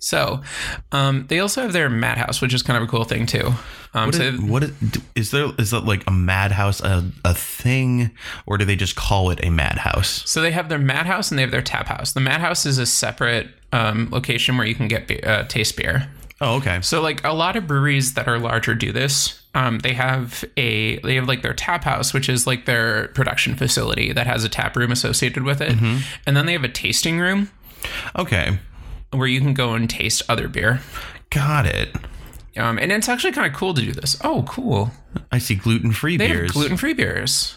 so 0.00 0.42
um 0.90 1.26
they 1.28 1.38
also 1.38 1.62
have 1.62 1.72
their 1.72 1.88
madhouse 1.88 2.40
which 2.40 2.52
is 2.52 2.62
kind 2.62 2.76
of 2.76 2.82
a 2.82 2.90
cool 2.90 3.04
thing 3.04 3.26
too 3.26 3.52
um 3.94 4.06
what 4.06 4.14
so 4.14 4.22
is, 4.22 4.40
what 4.40 4.62
is, 4.62 4.72
is 5.14 5.30
there? 5.32 5.48
Is 5.58 5.70
that 5.72 5.84
like 5.84 6.04
a 6.06 6.12
madhouse 6.12 6.80
a, 6.80 7.10
a 7.24 7.34
thing, 7.34 8.10
or 8.46 8.56
do 8.56 8.64
they 8.64 8.76
just 8.76 8.94
call 8.94 9.30
it 9.30 9.44
a 9.44 9.50
madhouse? 9.50 10.22
So 10.30 10.40
they 10.40 10.52
have 10.52 10.68
their 10.68 10.78
madhouse 10.78 11.30
and 11.30 11.38
they 11.38 11.42
have 11.42 11.50
their 11.50 11.62
tap 11.62 11.88
house. 11.88 12.12
The 12.12 12.20
madhouse 12.20 12.66
is 12.66 12.78
a 12.78 12.86
separate 12.86 13.48
um, 13.72 14.08
location 14.12 14.56
where 14.56 14.66
you 14.66 14.74
can 14.76 14.86
get 14.86 15.08
be- 15.08 15.22
uh, 15.22 15.44
taste 15.44 15.76
beer. 15.76 16.08
Oh, 16.40 16.56
okay. 16.56 16.80
So 16.82 17.02
like 17.02 17.24
a 17.24 17.32
lot 17.32 17.56
of 17.56 17.66
breweries 17.66 18.14
that 18.14 18.28
are 18.28 18.38
larger 18.38 18.74
do 18.74 18.92
this. 18.92 19.42
Um, 19.54 19.80
they 19.80 19.94
have 19.94 20.44
a 20.56 20.98
they 21.00 21.16
have 21.16 21.26
like 21.26 21.42
their 21.42 21.54
tap 21.54 21.82
house, 21.82 22.14
which 22.14 22.28
is 22.28 22.46
like 22.46 22.66
their 22.66 23.08
production 23.08 23.56
facility 23.56 24.12
that 24.12 24.28
has 24.28 24.44
a 24.44 24.48
tap 24.48 24.76
room 24.76 24.92
associated 24.92 25.42
with 25.42 25.60
it, 25.60 25.76
and 26.26 26.36
then 26.36 26.46
they 26.46 26.52
have 26.52 26.64
a 26.64 26.68
tasting 26.68 27.18
room 27.18 27.50
Okay. 28.16 28.58
Where 29.12 29.26
you 29.26 29.40
can 29.40 29.54
go 29.54 29.74
and 29.74 29.88
taste 29.90 30.22
other 30.28 30.46
beer. 30.48 30.80
Got 31.30 31.66
it. 31.66 31.94
Um, 32.56 32.78
and 32.78 32.92
it's 32.92 33.08
actually 33.08 33.32
kind 33.32 33.46
of 33.52 33.56
cool 33.58 33.74
to 33.74 33.80
do 33.82 33.92
this. 33.92 34.16
Oh, 34.22 34.44
cool! 34.48 34.90
I 35.32 35.38
see 35.38 35.54
gluten 35.54 35.92
free 35.92 36.16
They 36.16 36.28
beers. 36.28 36.50
have 36.50 36.54
gluten 36.54 36.76
free 36.76 36.94
beers. 36.94 37.56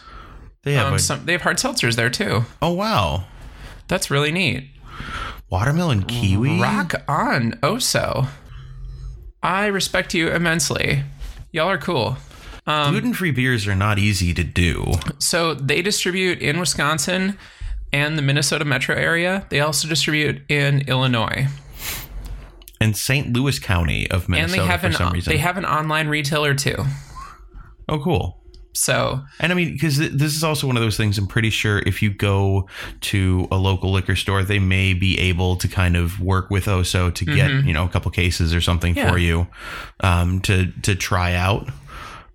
they 0.62 0.74
have 0.74 0.88
Um, 0.88 0.94
a, 0.94 0.98
some, 0.98 1.24
they 1.26 1.32
have 1.32 1.42
hard 1.42 1.58
seltzers 1.58 1.96
there 1.96 2.10
too. 2.10 2.44
oh 2.62 2.72
wow, 2.72 3.24
That's 3.88 4.10
really 4.10 4.32
neat. 4.32 4.70
watermelon 5.50 6.04
kiwi. 6.04 6.60
Rock 6.60 6.94
on, 7.08 7.58
O'so. 7.62 8.26
I 9.42 9.66
respect 9.66 10.14
you 10.14 10.30
immensely. 10.30 11.02
Y'all 11.52 11.68
are 11.68 11.78
cool. 11.78 12.16
gluten 12.64 13.12
free 13.14 13.30
beers 13.30 13.66
are 13.66 13.74
not 13.74 13.98
easy 13.98 14.32
to 14.34 14.42
do. 14.44 14.92
So 15.18 15.54
they 15.54 15.82
distribute 15.82 16.40
in 16.40 16.58
Wisconsin 16.58 17.36
and 17.94 18.18
the 18.18 18.22
Minnesota 18.22 18.64
metro 18.64 18.94
area. 18.96 19.46
They 19.50 19.60
also 19.60 19.86
distribute 19.88 20.42
in 20.50 20.82
Illinois. 20.88 21.46
And 22.80 22.96
St. 22.96 23.32
Louis 23.32 23.58
County 23.58 24.10
of 24.10 24.22
And 24.22 24.30
Minnesota 24.30 24.60
they 24.62 24.66
have 24.68 24.80
for 24.80 24.86
an 24.88 24.92
some 24.92 25.12
reason. 25.12 25.32
they 25.32 25.38
have 25.38 25.56
an 25.56 25.64
online 25.64 26.08
retailer 26.08 26.54
too. 26.54 26.76
oh, 27.88 27.98
cool. 28.02 28.40
So 28.76 29.20
And 29.38 29.52
I 29.52 29.54
mean, 29.54 29.72
because 29.72 29.96
this 29.98 30.34
is 30.34 30.42
also 30.42 30.66
one 30.66 30.76
of 30.76 30.82
those 30.82 30.96
things. 30.96 31.16
I'm 31.16 31.28
pretty 31.28 31.50
sure 31.50 31.78
if 31.86 32.02
you 32.02 32.10
go 32.12 32.68
to 33.02 33.46
a 33.52 33.56
local 33.56 33.92
liquor 33.92 34.16
store, 34.16 34.42
they 34.42 34.58
may 34.58 34.92
be 34.94 35.16
able 35.20 35.54
to 35.56 35.68
kind 35.68 35.96
of 35.96 36.18
work 36.20 36.50
with 36.50 36.66
O'so 36.66 37.08
to 37.10 37.24
get 37.24 37.50
you 37.64 37.72
know 37.72 37.84
a 37.84 37.88
couple 37.88 38.10
cases 38.10 38.52
or 38.52 38.60
something 38.60 38.94
Mm-hmm. 38.94 39.06
Yeah. 39.06 39.12
for 39.12 39.18
you 39.18 39.46
um, 40.00 40.40
to 40.42 40.72
to 40.82 40.96
try 40.96 41.34
out. 41.34 41.68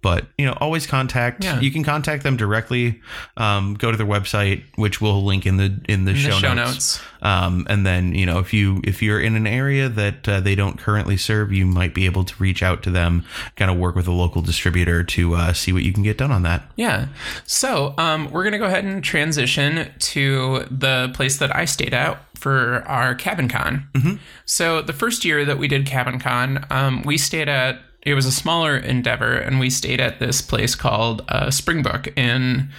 But 0.01 0.25
you 0.37 0.45
know, 0.45 0.53
always 0.59 0.87
contact. 0.87 1.43
Yeah. 1.43 1.59
You 1.59 1.71
can 1.71 1.83
contact 1.83 2.23
them 2.23 2.37
directly. 2.37 3.01
Um, 3.37 3.75
go 3.75 3.91
to 3.91 3.97
their 3.97 4.07
website, 4.07 4.63
which 4.75 5.01
we'll 5.01 5.23
link 5.23 5.45
in 5.45 5.57
the 5.57 5.79
in 5.87 6.05
the, 6.05 6.15
show, 6.15 6.31
show 6.31 6.53
notes. 6.53 6.71
notes. 6.73 7.01
Um, 7.21 7.67
and 7.69 7.85
then 7.85 8.13
you 8.13 8.25
know, 8.25 8.39
if 8.39 8.53
you 8.53 8.81
if 8.83 9.01
you're 9.01 9.19
in 9.19 9.35
an 9.35 9.47
area 9.47 9.89
that 9.89 10.27
uh, 10.27 10.39
they 10.39 10.55
don't 10.55 10.77
currently 10.77 11.17
serve, 11.17 11.51
you 11.51 11.65
might 11.65 11.93
be 11.93 12.05
able 12.05 12.23
to 12.23 12.33
reach 12.39 12.63
out 12.63 12.83
to 12.83 12.91
them, 12.91 13.25
kind 13.55 13.69
of 13.69 13.77
work 13.77 13.95
with 13.95 14.07
a 14.07 14.13
local 14.13 14.41
distributor 14.41 15.03
to 15.03 15.35
uh, 15.35 15.53
see 15.53 15.73
what 15.73 15.83
you 15.83 15.91
can 15.91 16.03
get 16.03 16.17
done 16.17 16.31
on 16.31 16.43
that. 16.43 16.71
Yeah. 16.75 17.07
So 17.45 17.93
um, 17.97 18.31
we're 18.31 18.43
going 18.43 18.53
to 18.53 18.59
go 18.59 18.65
ahead 18.65 18.85
and 18.85 19.03
transition 19.03 19.91
to 19.99 20.65
the 20.71 21.11
place 21.13 21.37
that 21.37 21.55
I 21.55 21.65
stayed 21.65 21.93
at 21.93 22.23
for 22.35 22.83
our 22.87 23.15
Cabin 23.15 23.49
Con. 23.49 23.87
Mm-hmm. 23.93 24.15
So 24.45 24.81
the 24.81 24.93
first 24.93 25.25
year 25.25 25.43
that 25.43 25.57
we 25.57 25.67
did 25.67 25.85
Cabin 25.85 26.19
Con, 26.19 26.65
um, 26.69 27.03
we 27.03 27.17
stayed 27.17 27.49
at, 27.49 27.79
it 28.01 28.13
was 28.13 28.25
a 28.25 28.31
smaller 28.31 28.77
endeavor, 28.77 29.33
and 29.33 29.59
we 29.59 29.69
stayed 29.69 29.99
at 29.99 30.19
this 30.19 30.41
place 30.41 30.75
called 30.75 31.23
uh, 31.27 31.51
Springbrook 31.51 32.07
in 32.17 32.69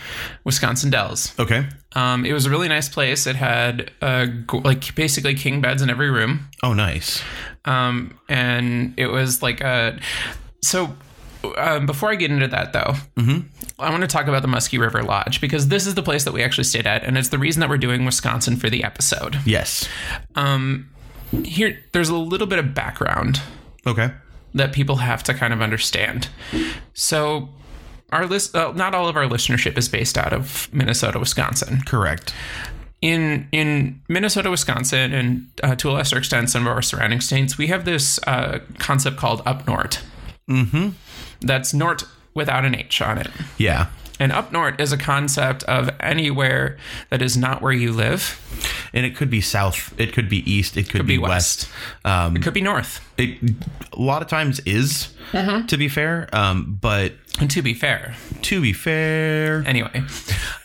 Wisconsin 0.44 0.90
Dells. 0.90 1.38
Okay. 1.38 1.66
Um, 1.94 2.24
it 2.24 2.32
was 2.32 2.46
a 2.46 2.50
really 2.50 2.68
nice 2.68 2.88
place. 2.88 3.26
It 3.26 3.36
had 3.36 3.90
uh, 4.00 4.26
like 4.52 4.94
basically 4.94 5.34
king 5.34 5.60
beds 5.60 5.82
in 5.82 5.90
every 5.90 6.10
room. 6.10 6.48
Oh, 6.62 6.72
nice. 6.72 7.22
Um, 7.64 8.18
and 8.28 8.94
it 8.96 9.08
was 9.08 9.42
like 9.42 9.60
a 9.60 9.98
so. 10.62 10.96
Um, 11.56 11.86
before 11.86 12.10
I 12.10 12.16
get 12.16 12.30
into 12.30 12.48
that, 12.48 12.74
though, 12.74 12.94
I 13.78 13.90
want 13.90 14.02
to 14.02 14.06
talk 14.06 14.26
about 14.26 14.42
the 14.42 14.48
Muskie 14.48 14.78
River 14.78 15.02
Lodge 15.02 15.40
because 15.40 15.68
this 15.68 15.86
is 15.86 15.94
the 15.94 16.02
place 16.02 16.24
that 16.24 16.34
we 16.34 16.42
actually 16.42 16.64
stayed 16.64 16.86
at, 16.86 17.02
and 17.02 17.16
it's 17.16 17.30
the 17.30 17.38
reason 17.38 17.60
that 17.60 17.70
we're 17.70 17.78
doing 17.78 18.04
Wisconsin 18.04 18.56
for 18.56 18.68
the 18.68 18.84
episode. 18.84 19.38
Yes. 19.46 19.88
Um, 20.34 20.90
here, 21.44 21.78
there's 21.92 22.10
a 22.10 22.14
little 22.14 22.46
bit 22.46 22.58
of 22.58 22.74
background 22.74 23.40
Okay. 23.86 24.10
That 24.54 24.72
people 24.72 24.96
have 24.96 25.22
to 25.24 25.34
kind 25.34 25.52
of 25.52 25.62
understand. 25.62 26.28
So, 26.94 27.48
our 28.12 28.26
list, 28.26 28.56
uh, 28.56 28.72
not 28.72 28.94
all 28.94 29.08
of 29.08 29.16
our 29.16 29.24
listenership 29.24 29.78
is 29.78 29.88
based 29.88 30.18
out 30.18 30.32
of 30.32 30.68
Minnesota, 30.72 31.18
Wisconsin. 31.18 31.80
Correct. 31.86 32.34
in 33.00 33.48
in 33.52 34.00
Minnesota, 34.08 34.50
Wisconsin, 34.50 35.12
and 35.12 35.46
uh, 35.62 35.74
to 35.76 35.90
a 35.90 35.92
lesser 35.92 36.18
extent 36.18 36.50
some 36.50 36.66
of 36.66 36.72
our 36.72 36.82
surrounding 36.82 37.20
states, 37.20 37.56
we 37.56 37.68
have 37.68 37.84
this 37.84 38.18
uh, 38.26 38.58
concept 38.78 39.16
called 39.16 39.42
up 39.46 39.66
north. 39.66 40.04
Mm-hmm. 40.48 40.90
That's 41.40 41.72
Nort 41.72 42.04
without 42.34 42.64
an 42.64 42.74
H 42.74 43.00
on 43.00 43.18
it. 43.18 43.28
Yeah. 43.58 43.86
And 44.20 44.30
up 44.32 44.52
north 44.52 44.78
is 44.78 44.92
a 44.92 44.96
concept 44.98 45.64
of 45.64 45.90
anywhere 45.98 46.76
that 47.08 47.22
is 47.22 47.36
not 47.36 47.60
where 47.62 47.72
you 47.72 47.90
live. 47.92 48.38
And 48.92 49.04
it 49.06 49.16
could 49.16 49.30
be 49.30 49.40
south. 49.40 49.94
It 49.98 50.12
could 50.12 50.28
be 50.28 50.48
east. 50.50 50.76
It 50.76 50.90
could, 50.90 51.06
be, 51.06 51.16
be 51.16 51.18
west. 51.18 51.68
west. 52.04 52.04
Um, 52.04 52.36
It 52.36 52.42
could 52.42 52.54
be 52.54 52.60
north. 52.60 53.00
it 53.18 53.38
a 53.92 54.00
lot 54.00 54.22
of 54.22 54.28
times 54.28 54.60
is, 54.60 55.12
to 55.32 55.76
be 55.76 55.88
fair. 55.88 56.28
Um, 56.32 56.78
but 56.80 57.14
And 57.40 57.50
to 57.50 57.62
be 57.62 57.74
fair, 57.74 58.14
to 58.42 58.60
be 58.60 58.72
fair, 58.72 59.62
anyway 59.66 60.02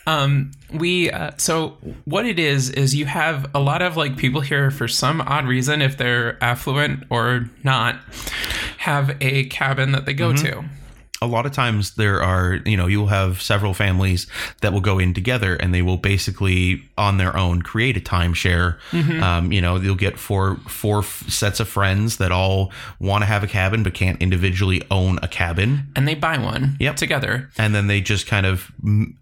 um 0.06 0.52
we 0.72 1.10
uh, 1.10 1.30
so 1.36 1.76
what 2.04 2.24
it 2.26 2.38
is 2.38 2.70
is 2.70 2.94
you 2.94 3.06
have 3.06 3.50
a 3.54 3.58
lot 3.60 3.82
of 3.82 3.96
like 3.96 4.16
people 4.16 4.40
here 4.40 4.70
for 4.70 4.86
some 4.88 5.20
odd 5.20 5.46
reason 5.46 5.82
if 5.82 5.96
they're 5.96 6.42
affluent 6.42 7.04
or 7.10 7.48
not 7.64 7.96
have 8.78 9.16
a 9.20 9.44
cabin 9.46 9.92
that 9.92 10.04
they 10.06 10.14
go 10.14 10.32
to 10.32 10.64
a 11.26 11.32
lot 11.36 11.44
of 11.46 11.52
times 11.52 11.94
there 11.96 12.22
are 12.22 12.54
you 12.64 12.76
know 12.76 12.86
you'll 12.86 13.08
have 13.08 13.42
several 13.42 13.74
families 13.74 14.26
that 14.62 14.72
will 14.72 14.80
go 14.80 14.98
in 14.98 15.12
together 15.12 15.56
and 15.56 15.74
they 15.74 15.82
will 15.82 15.96
basically 15.98 16.82
on 16.96 17.18
their 17.18 17.36
own 17.36 17.62
create 17.62 17.96
a 17.96 18.00
timeshare. 18.00 18.78
Um, 19.22 19.52
you 19.52 19.60
know 19.60 19.76
you'll 19.76 19.94
get 19.96 20.18
four 20.18 20.56
four 20.68 21.00
f- 21.00 21.24
sets 21.28 21.60
of 21.60 21.68
friends 21.68 22.16
that 22.18 22.32
all 22.32 22.72
want 23.00 23.22
to 23.22 23.26
have 23.26 23.42
a 23.42 23.46
cabin 23.46 23.82
but 23.82 23.92
can't 23.94 24.20
individually 24.22 24.82
own 24.90 25.18
a 25.22 25.28
cabin. 25.28 25.88
And 25.96 26.06
they 26.08 26.14
buy 26.14 26.38
one 26.38 26.76
Yep. 26.80 26.96
together. 26.96 27.50
And 27.58 27.74
then 27.74 27.86
they 27.86 28.00
just 28.00 28.26
kind 28.26 28.46
of 28.46 28.70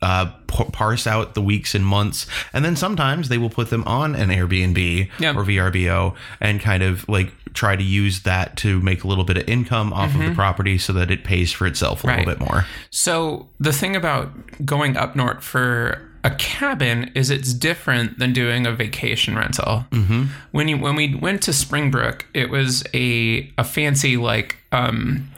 uh, 0.02 0.26
parse 0.48 1.06
out 1.06 1.34
the 1.34 1.42
weeks 1.42 1.74
and 1.74 1.84
months. 1.84 2.26
And 2.52 2.64
then 2.64 2.76
sometimes 2.76 3.28
they 3.28 3.38
will 3.38 3.50
put 3.50 3.70
them 3.70 3.82
on 3.84 4.14
an 4.14 4.28
airbnb 4.30 5.08
Yep. 5.18 5.36
or 5.36 5.44
vrbo 5.44 6.14
and 6.40 6.60
kind 6.60 6.82
of 6.82 7.08
like 7.08 7.32
try 7.54 7.76
to 7.76 7.82
use 7.84 8.22
that 8.22 8.56
to 8.56 8.80
make 8.80 9.04
a 9.04 9.06
little 9.08 9.22
bit 9.24 9.36
of 9.36 9.48
income 9.48 9.92
off 9.92 10.12
of 10.14 10.20
the 10.20 10.34
property 10.34 10.76
so 10.76 10.92
that 10.92 11.08
it 11.08 11.22
pays 11.22 11.52
for 11.52 11.68
itself 11.68 11.93
a. 12.02 12.06
Right. 12.08 12.26
little 12.26 12.34
bit 12.34 12.50
more 12.50 12.66
so 12.90 13.46
the 13.60 13.72
thing 13.72 13.94
about 13.94 14.32
going 14.64 14.96
up 14.96 15.14
north 15.14 15.44
for 15.44 16.00
a 16.24 16.30
cabin 16.36 17.10
is 17.14 17.28
it's 17.28 17.52
different 17.52 18.18
than 18.18 18.32
doing 18.32 18.66
a 18.66 18.72
vacation 18.72 19.36
rental. 19.36 19.84
Mm-hmm. 19.90 20.24
When 20.52 20.68
you 20.68 20.78
when 20.78 20.96
we 20.96 21.14
went 21.14 21.42
to 21.42 21.52
Springbrook, 21.52 22.24
it 22.32 22.48
was 22.48 22.82
a 22.94 23.52
a 23.58 23.62
fancy 23.64 24.16
like 24.16 24.56
um, 24.72 25.28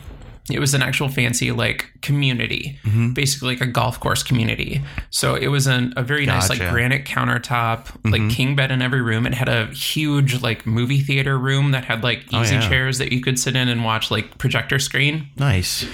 it 0.49 0.61
was 0.61 0.75
an 0.75 0.83
actual 0.83 1.09
fancy 1.09 1.51
like 1.51 1.91
community, 2.03 2.79
Mm-hmm. 2.85 3.15
basically 3.15 3.57
like 3.57 3.61
a 3.63 3.67
golf 3.67 3.99
course 3.99 4.23
community. 4.23 4.81
So 5.11 5.35
it 5.35 5.49
was 5.49 5.67
an, 5.67 5.93
a 5.97 6.05
very 6.05 6.25
nice 6.25 6.49
like 6.49 6.61
granite 6.61 7.05
countertop, 7.05 7.87
Mm-hmm. 7.87 8.11
like 8.11 8.31
king 8.31 8.55
bed 8.55 8.71
in 8.71 8.81
every 8.81 9.03
room. 9.03 9.27
It 9.27 9.35
had 9.35 9.49
a 9.49 9.67
huge 9.75 10.41
like 10.41 10.67
movie 10.67 11.01
theater 11.01 11.37
room 11.37 11.73
that 11.73 11.85
had 11.85 12.05
like 12.05 12.33
easy 12.33 12.55
Oh, 12.55 12.61
yeah. 12.61 12.69
chairs 12.69 12.99
that 12.99 13.11
you 13.11 13.21
could 13.21 13.41
sit 13.41 13.57
in 13.57 13.67
and 13.69 13.83
watch 13.85 14.13
like 14.13 14.39
projector 14.39 14.79
screen. 14.79 15.27
nice 15.37 15.85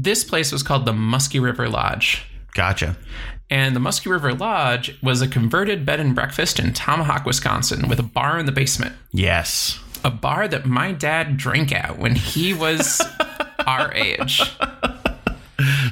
This 0.00 0.22
place 0.22 0.52
was 0.52 0.62
called 0.62 0.86
the 0.86 0.92
Muskie 0.92 1.42
River 1.42 1.68
Lodge. 1.68 2.24
gotcha 2.54 2.96
And 3.50 3.74
the 3.74 3.80
Muskie 3.80 4.08
River 4.10 4.32
Lodge 4.32 4.96
was 5.02 5.20
a 5.20 5.26
converted 5.28 5.84
bed 5.84 5.98
and 5.98 6.14
breakfast 6.14 6.60
in 6.60 6.72
Tomahawk, 6.72 7.24
Wisconsin, 7.26 7.88
with 7.88 7.98
a 7.98 8.04
bar 8.04 8.38
in 8.38 8.46
the 8.46 8.52
basement. 8.52 8.94
yes 9.12 9.80
A 10.04 10.10
bar 10.10 10.46
that 10.46 10.66
my 10.66 10.92
dad 10.92 11.36
drank 11.36 11.72
at 11.72 11.98
when 11.98 12.14
he 12.14 12.54
was 12.54 13.00
our 13.66 13.92
age. 13.92 14.40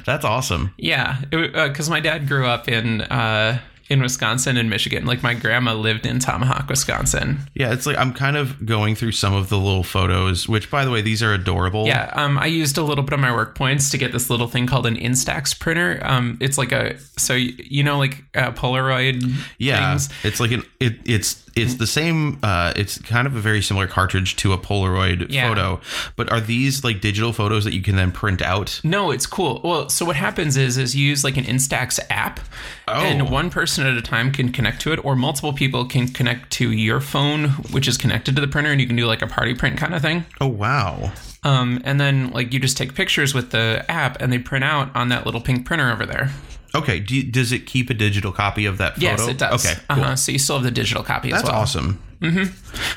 that's 0.05 0.23
awesome 0.23 0.73
Yeah, 0.77 1.19
because 1.29 1.89
my 1.89 1.99
dad 1.99 2.27
grew 2.29 2.45
up 2.45 2.69
in 2.69 3.01
uh, 3.01 3.59
in 3.89 4.01
Wisconsin 4.01 4.57
and 4.57 4.69
Michigan. 4.69 5.05
Like 5.05 5.23
my 5.23 5.33
grandma 5.33 5.73
lived 5.73 6.05
in 6.05 6.19
Tomahawk, 6.19 6.67
Wisconsin. 6.69 7.39
yeah 7.55 7.71
it's 7.73 7.85
like 7.85 7.97
i'm 7.97 8.13
kind 8.13 8.35
of 8.37 8.65
going 8.65 8.95
through 8.95 9.11
some 9.11 9.33
of 9.33 9.49
the 9.49 9.57
little 9.57 9.83
photos 9.83 10.47
which 10.47 10.69
by 10.69 10.83
the 10.85 10.91
way 10.91 11.01
these 11.01 11.21
are 11.23 11.33
adorable 11.33 11.85
Yeah, 11.85 12.11
um, 12.13 12.37
I 12.37 12.45
used 12.47 12.77
a 12.77 12.83
little 12.83 13.03
bit 13.03 13.13
of 13.13 13.19
my 13.19 13.31
work 13.33 13.55
points 13.55 13.89
to 13.91 13.97
get 13.97 14.11
this 14.11 14.29
little 14.29 14.47
thing 14.47 14.67
called 14.67 14.85
an 14.85 14.95
Instax 14.97 15.57
printer. 15.57 15.99
Um, 16.03 16.37
it's 16.41 16.57
like 16.57 16.71
a 16.71 16.97
so 17.17 17.33
you 17.33 17.83
know 17.83 17.97
like 17.97 18.23
uh, 18.35 18.51
Polaroid 18.51 19.23
yeah 19.57 19.91
things. 19.97 20.09
it's 20.23 20.39
like 20.39 20.51
an 20.51 20.63
it, 20.79 20.93
it's 21.05 21.43
it's 21.57 21.75
the 21.75 21.87
same 21.87 22.37
uh 22.43 22.71
it's 22.75 22.97
kind 22.99 23.27
of 23.27 23.35
a 23.35 23.39
very 23.39 23.61
similar 23.61 23.87
cartridge 23.87 24.35
to 24.37 24.53
a 24.53 24.57
polaroid 24.57 25.27
Yeah. 25.29 25.47
photo 25.49 25.81
but 26.15 26.31
are 26.31 26.39
these 26.41 26.83
like 26.83 27.01
digital 27.01 27.33
photos 27.33 27.63
that 27.65 27.73
you 27.73 27.81
can 27.81 27.95
then 27.95 28.11
print 28.11 28.41
out 28.41 28.79
No, 28.83 29.11
it's 29.11 29.25
cool. 29.25 29.61
Well, 29.63 29.89
so 29.89 30.05
what 30.05 30.15
happens 30.15 30.57
is 30.57 30.77
is 30.77 30.95
you 30.95 31.07
use 31.07 31.23
like 31.23 31.37
an 31.37 31.43
Instax 31.45 31.99
app, 32.09 32.39
Oh. 32.87 32.93
and 33.03 33.29
one 33.29 33.49
person 33.49 33.85
at 33.85 33.97
a 33.97 34.01
time 34.01 34.31
can 34.31 34.51
connect 34.51 34.81
to 34.83 34.93
it, 34.93 35.03
or 35.03 35.15
multiple 35.15 35.51
people 35.53 35.85
can 35.85 36.07
connect 36.07 36.51
to 36.53 36.71
your 36.71 37.01
phone, 37.01 37.49
which 37.71 37.87
is 37.87 37.97
connected 37.97 38.35
to 38.35 38.41
the 38.41 38.47
printer, 38.47 38.71
and 38.71 38.79
you 38.79 38.87
can 38.87 38.95
do 38.95 39.05
like 39.05 39.21
a 39.21 39.27
party 39.27 39.53
print 39.53 39.77
kind 39.77 39.93
of 39.93 40.01
thing. 40.01 40.25
oh 40.39 40.47
wow 40.47 41.11
Um, 41.43 41.81
and 41.85 41.99
then 41.99 42.31
like 42.31 42.53
you 42.53 42.59
just 42.59 42.77
take 42.77 42.93
pictures 42.95 43.33
with 43.33 43.51
the 43.51 43.85
app, 43.89 44.21
and 44.21 44.31
they 44.33 44.39
print 44.39 44.63
out 44.65 44.93
on 44.95 45.09
that 45.09 45.25
little 45.25 45.41
pink 45.41 45.65
printer 45.65 45.91
over 45.91 46.05
there. 46.05 46.31
Okay 46.75 46.99
do 46.99 47.15
you, 47.15 47.23
does 47.23 47.51
it 47.51 47.65
keep 47.65 47.89
a 47.89 47.93
digital 47.93 48.31
copy 48.31 48.65
of 48.65 48.77
that 48.77 48.93
photo 48.95 49.05
Yes, 49.05 49.27
it 49.27 49.37
does. 49.37 49.65
okay 49.65 49.79
cool 49.89 50.03
Uh-huh. 50.03 50.15
So 50.15 50.31
you 50.31 50.39
still 50.39 50.55
have 50.57 50.63
the 50.63 50.71
digital 50.71 51.03
copy 51.03 51.29
that's 51.31 51.43
as 51.43 51.49
well. 51.49 51.61
awesome 51.61 52.01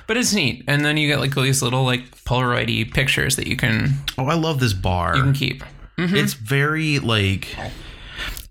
But 0.06 0.16
it's 0.16 0.32
neat. 0.32 0.64
And 0.66 0.82
then 0.84 0.96
you 0.96 1.06
get 1.06 1.20
like 1.20 1.34
these 1.34 1.60
little 1.62 1.84
like 1.84 2.10
Polaroidy 2.24 2.92
pictures 2.92 3.36
that 3.36 3.46
you 3.46 3.56
can 3.56 3.94
oh 4.18 4.26
i 4.26 4.34
love 4.34 4.60
this 4.60 4.72
bar 4.72 5.16
you 5.16 5.22
can 5.22 5.32
keep. 5.34 5.62
it's 5.98 6.32
very 6.34 6.98
like 7.00 7.54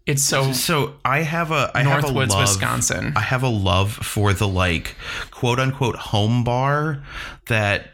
It's 0.05 0.23
so 0.23 0.53
so 0.53 0.95
i 1.03 1.21
have 1.21 1.51
a 1.51 1.71
i 1.75 1.81
have 1.83 2.03
a 2.03 2.07
Northwoods, 2.07 2.29
love, 2.29 2.41
Wisconsin. 2.41 3.13
i 3.15 3.21
have 3.21 3.43
a 3.43 3.47
love 3.49 3.91
for 3.93 4.33
the 4.33 4.47
like 4.47 4.95
quote 5.31 5.59
unquote 5.59 5.95
home 5.95 6.43
bar 6.43 7.03
that 7.47 7.87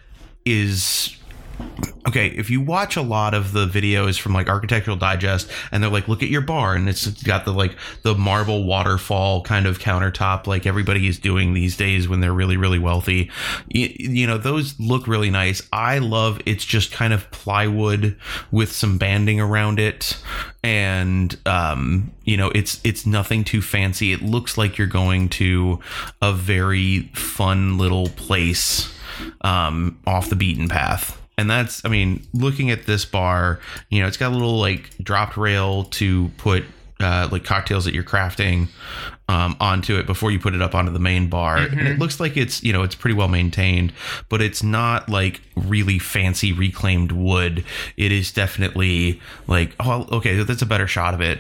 is 0.45 1.15
okay 2.08 2.28
if 2.28 2.50
you 2.50 2.62
watch 2.62 2.96
a 2.96 3.02
lot 3.02 3.34
of 3.34 3.52
the 3.52 3.65
videos 3.65 4.20
from 4.20 4.34
like 4.34 4.48
architectural 4.48 4.96
digest 4.96 5.50
and 5.72 5.82
they're 5.82 5.89
like 5.89 6.08
look 6.08 6.22
at 6.24 6.30
your 6.30 6.41
bar 6.41 6.76
and 6.76 6.88
it's 6.88 7.08
got 7.24 7.46
the 7.46 7.52
like 7.52 7.76
the 8.04 8.15
marble 8.15 8.65
waterfall 8.65 9.41
kind 9.41 9.65
of 9.65 9.80
countertop 9.80 10.48
like 10.48 10.65
everybody 10.65 11.08
is 11.08 11.20
doing 11.20 11.54
these 11.54 11.76
days 11.76 12.08
when 12.08 12.20
they're 12.20 12.34
really 12.34 12.58
really 12.58 12.80
wealthy. 12.80 13.30
You, 13.70 13.89
you 13.98 14.28
know 14.28 14.38
those 14.38 14.80
look 14.80 15.08
really 15.08 15.30
nice. 15.30 15.62
I 15.72 16.00
love 16.00 16.41
it's 16.46 16.65
just 16.65 16.91
kind 16.91 17.13
of 17.13 17.30
plywood 17.32 18.18
with 18.52 18.72
some 18.72 18.98
banding 18.98 19.39
around 19.39 19.80
it 19.80 20.18
and 20.63 21.38
um 21.46 22.12
you 22.24 22.38
know 22.38 22.50
it's 22.50 22.80
it's 22.84 23.06
nothing 23.06 23.44
too 23.44 23.62
fancy. 23.62 24.13
It 24.13 24.22
looks 24.22 24.58
like 24.58 24.78
you're 24.78 24.88
going 24.88 25.30
to 25.30 25.80
a 26.22 26.34
very 26.34 27.10
fun 27.13 27.78
little 27.78 28.10
place 28.10 28.94
um 29.41 30.00
off 30.06 30.30
the 30.30 30.36
beaten 30.36 30.68
path 30.68 31.22
and 31.38 31.50
that's 31.50 31.84
i 31.86 31.89
mean 31.89 32.26
looking 32.34 32.69
at 32.71 32.86
this 32.86 33.06
bar 33.06 33.60
you 33.89 34.02
know 34.02 34.08
it's 34.08 34.17
got 34.17 34.32
a 34.32 34.36
little 34.36 34.58
like 34.60 34.89
dropped 35.02 35.38
rail 35.38 35.84
to 35.86 36.30
put 36.38 36.63
uh, 37.02 37.28
like 37.30 37.43
cocktails 37.43 37.84
that 37.84 37.93
you're 37.93 38.06
crafting 38.06 38.69
um, 39.28 39.58
onto 39.60 39.98
it 39.98 40.06
before 40.06 40.32
you 40.32 40.39
put 40.39 40.54
it 40.56 40.62
up 40.62 40.74
onto 40.74 40.93
the 40.93 41.00
main 41.00 41.28
bar. 41.30 41.58
And 41.58 41.71
Mm-hmm. 41.71 41.88
it 41.88 42.00
looks 42.00 42.21
like 42.21 42.38
it's 42.38 42.63
you 42.63 42.71
know 42.71 42.84
it's 42.84 42.95
pretty 42.95 43.15
well 43.15 43.28
maintained, 43.28 43.91
but 44.30 44.41
it's 44.41 44.63
not 44.63 45.10
like 45.10 45.41
really 45.58 46.00
fancy 46.00 46.54
reclaimed 46.54 47.12
wood. 47.12 47.65
It 47.98 48.13
is 48.13 48.32
definitely 48.32 49.19
like 49.45 49.76
oh 49.82 50.08
okay 50.10 50.41
that's 50.43 50.62
a 50.62 50.65
better 50.65 50.88
shot 50.88 51.13
of 51.13 51.19
it. 51.19 51.39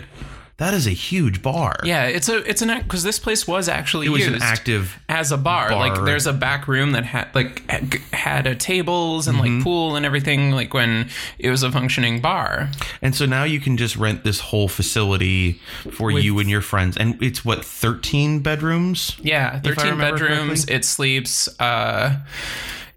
That 0.57 0.73
is 0.73 0.87
a 0.87 0.91
huge 0.91 1.41
bar. 1.41 1.75
Yeah, 1.83 2.05
it's 2.05 2.29
a 2.29 2.37
it's 2.49 2.61
an 2.61 2.81
because 2.81 3.03
this 3.03 3.19
place 3.19 3.45
was 3.45 3.67
actually 3.67 4.07
it 4.07 4.09
was 4.11 4.25
an 4.25 4.41
active. 4.41 4.97
as 5.09 5.33
a 5.33 5.37
bar. 5.37 5.69
bar. 5.69 5.77
Like 5.89 6.05
there's 6.05 6.27
a 6.27 6.31
back 6.31 6.69
room 6.69 6.93
that 6.93 7.03
had 7.03 7.27
like 7.35 7.69
had- 8.13 8.47
a 8.47 8.55
tables 8.55 9.27
and 9.27 9.37
Mm-hmm. 9.37 9.55
like 9.57 9.63
pool 9.65 9.95
and 9.97 10.05
everything. 10.05 10.51
Like 10.51 10.73
when 10.73 11.09
it 11.39 11.49
was 11.49 11.61
a 11.63 11.71
functioning 11.73 12.21
bar. 12.21 12.69
And 13.01 13.13
so 13.13 13.25
now 13.25 13.43
you 13.43 13.59
can 13.59 13.75
just 13.75 13.97
rent 13.97 14.23
this 14.23 14.39
whole 14.39 14.69
facility 14.69 15.59
for 15.91 16.09
you 16.09 16.39
and 16.39 16.49
your 16.49 16.61
friends. 16.61 16.95
And 16.95 17.21
it's 17.21 17.43
what, 17.43 17.65
13 17.65 18.39
bedrooms? 18.39 19.17
Yeah, 19.21 19.59
thirteen 19.59 19.97
bedrooms. 19.97 20.63
correctly. 20.65 20.75
It 20.75 20.85
sleeps. 20.85 21.59
uh 21.59 22.17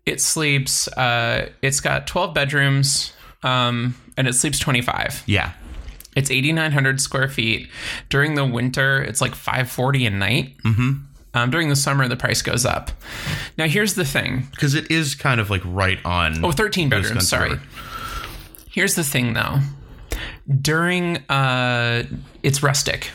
It 0.07 0.21
sleeps. 0.21 0.87
uh 0.89 1.49
It's 1.61 1.81
got 1.81 2.07
twelve 2.07 2.35
bedrooms. 2.35 3.13
Um, 3.43 3.95
and 4.17 4.29
it 4.29 4.35
sleeps 4.35 4.59
twenty 4.61 4.81
five. 4.81 5.23
Yeah. 5.27 5.53
It's 6.19 6.31
8,900 6.31 7.01
square 7.01 7.29
feet. 7.29 7.69
During 8.09 8.35
the 8.35 8.45
winter, 8.45 9.01
it's 9.01 9.21
like 9.21 9.35
540 9.35 10.07
a 10.07 10.11
night. 10.11 10.57
Mm-hmm. 10.65 10.93
Um, 11.35 11.51
during 11.51 11.69
the 11.69 11.77
summer, 11.77 12.09
the 12.09 12.17
price 12.17 12.43
goes 12.43 12.67
up. 12.67 12.91
Now, 13.57 13.69
here's 13.69 13.95
the 13.95 14.05
thing. 14.05 14.49
Because 14.51 14.75
it 14.75 14.91
is 14.91 15.15
kind 15.15 15.41
of 15.41 15.51
like 15.51 15.63
right 15.65 15.99
on. 16.05 16.45
Oh, 16.45 16.51
13 16.51 16.89
bedrooms, 16.89 17.29
sorry. 17.29 17.51
River. 17.51 17.63
Here's 18.71 18.95
the 18.97 19.05
thing, 19.05 19.35
though. 19.35 19.59
During, 20.61 21.19
uh, 21.29 22.05
it's 22.43 22.63
rustic 22.63 23.11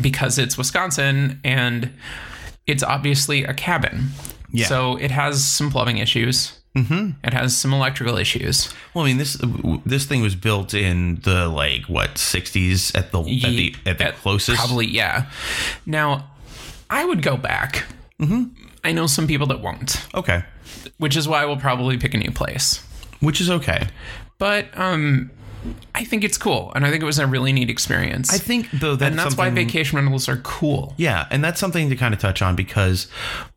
because 0.00 0.38
it's 0.38 0.56
Wisconsin 0.56 1.40
and 1.44 1.92
it's 2.66 2.82
obviously 2.82 3.44
a 3.44 3.52
cabin. 3.52 4.08
Yeah. 4.50 4.66
So 4.66 4.96
it 4.96 5.10
has 5.10 5.46
some 5.46 5.70
plumbing 5.70 5.98
issues. 5.98 6.58
Mm-hmm. 6.76 7.10
It 7.22 7.32
has 7.32 7.56
some 7.56 7.72
electrical 7.72 8.16
issues. 8.16 8.72
Well, 8.94 9.04
I 9.04 9.08
mean, 9.08 9.18
this 9.18 9.40
this 9.86 10.06
thing 10.06 10.22
was 10.22 10.34
built 10.34 10.74
in 10.74 11.16
the 11.22 11.48
like 11.48 11.84
what 11.84 12.14
60s 12.14 12.96
at 12.98 13.12
the 13.12 13.20
at 13.20 13.24
the 13.50 13.74
at 13.86 13.98
the 13.98 14.04
At- 14.06 14.16
closest. 14.16 14.58
Probably, 14.58 14.86
yeah. 14.86 15.26
Now, 15.86 16.28
I 16.90 17.04
would 17.04 17.22
go 17.22 17.36
back. 17.36 17.84
Mm-hmm. 18.20 18.44
I 18.84 18.92
know 18.92 19.06
some 19.06 19.26
people 19.26 19.46
that 19.48 19.60
won't, 19.60 20.04
Okay. 20.14 20.42
which 20.98 21.16
is 21.16 21.26
why 21.28 21.44
we'll 21.46 21.56
probably 21.56 21.96
pick 21.96 22.12
a 22.14 22.18
new 22.18 22.30
place. 22.30 22.82
Which 23.20 23.40
is 23.40 23.48
okay. 23.50 23.88
But 24.38 24.66
um, 24.76 25.30
I 25.94 26.04
think 26.04 26.24
it's 26.24 26.36
cool, 26.36 26.70
and 26.74 26.84
I 26.84 26.90
think 26.90 27.02
it 27.02 27.06
was 27.06 27.18
a 27.18 27.26
really 27.26 27.52
neat 27.52 27.70
experience. 27.70 28.34
I 28.34 28.38
think 28.38 28.68
though 28.72 28.96
that's 28.96 29.10
and 29.10 29.18
that's 29.18 29.36
why 29.36 29.48
vacation 29.50 29.96
rentals 29.96 30.28
are 30.28 30.36
cool. 30.38 30.92
Yeah, 30.98 31.26
and 31.30 31.42
that's 31.42 31.58
something 31.60 31.88
to 31.90 31.96
kind 31.96 32.12
of 32.12 32.20
touch 32.20 32.42
on 32.42 32.56
because 32.56 33.06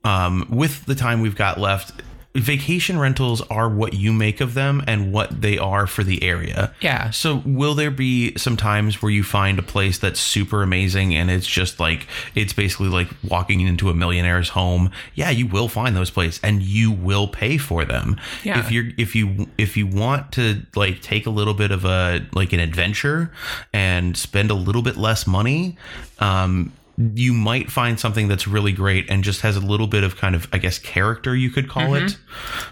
um, 0.03 0.45
with 0.49 0.85
the 0.85 0.95
time 0.95 1.21
we've 1.21 1.35
got 1.35 1.59
left, 1.59 1.91
vacation 2.37 2.99
rentals 2.99 3.41
are 3.49 3.69
what 3.69 3.93
you 3.93 4.13
make 4.13 4.41
of 4.41 4.53
them 4.53 4.83
and 4.87 5.11
what 5.11 5.41
they 5.41 5.57
are 5.57 5.87
for 5.87 6.03
the 6.03 6.23
area. 6.23 6.73
Yeah. 6.81 7.09
So, 7.09 7.41
will 7.45 7.73
there 7.73 7.91
be 7.91 8.35
some 8.37 8.57
times 8.57 9.01
where 9.01 9.11
you 9.11 9.23
find 9.23 9.59
a 9.59 9.63
place 9.63 9.97
that's 9.97 10.19
super 10.19 10.61
amazing 10.61 11.15
and 11.15 11.29
it's 11.31 11.47
just 11.47 11.79
like 11.79 12.07
it's 12.35 12.53
basically 12.53 12.89
like 12.89 13.07
walking 13.27 13.61
into 13.61 13.89
a 13.89 13.93
millionaire's 13.93 14.49
home? 14.49 14.91
Yeah, 15.15 15.29
you 15.29 15.47
will 15.47 15.67
find 15.67 15.95
those 15.95 16.11
places 16.11 16.39
and 16.43 16.61
you 16.61 16.91
will 16.91 17.27
pay 17.27 17.57
for 17.57 17.85
them. 17.85 18.17
Yeah. 18.43 18.59
If 18.59 18.71
you're 18.71 18.85
if 18.97 19.15
you 19.15 19.47
if 19.57 19.75
you 19.75 19.87
want 19.87 20.31
to 20.33 20.61
like 20.75 21.01
take 21.01 21.25
a 21.25 21.31
little 21.31 21.53
bit 21.53 21.71
of 21.71 21.85
a 21.85 22.25
like 22.33 22.53
an 22.53 22.59
adventure 22.59 23.31
and 23.73 24.15
spend 24.15 24.51
a 24.51 24.55
little 24.55 24.81
bit 24.81 24.97
less 24.97 25.25
money, 25.27 25.77
um 26.19 26.71
you 26.97 27.31
might 27.31 27.71
find 27.71 27.99
something 27.99 28.27
that's 28.27 28.47
really 28.47 28.71
great 28.71 29.07
and 29.09 29.23
just 29.23 29.41
has 29.41 29.55
a 29.55 29.59
little 29.59 29.85
bit 29.85 30.03
of 30.03 30.15
kind 30.15 30.35
of 30.35 30.47
I 30.51 30.57
guess 30.57 30.79
character 30.79 31.35
you 31.35 31.51
could 31.51 31.69
call 31.69 31.93
it. 31.93 32.17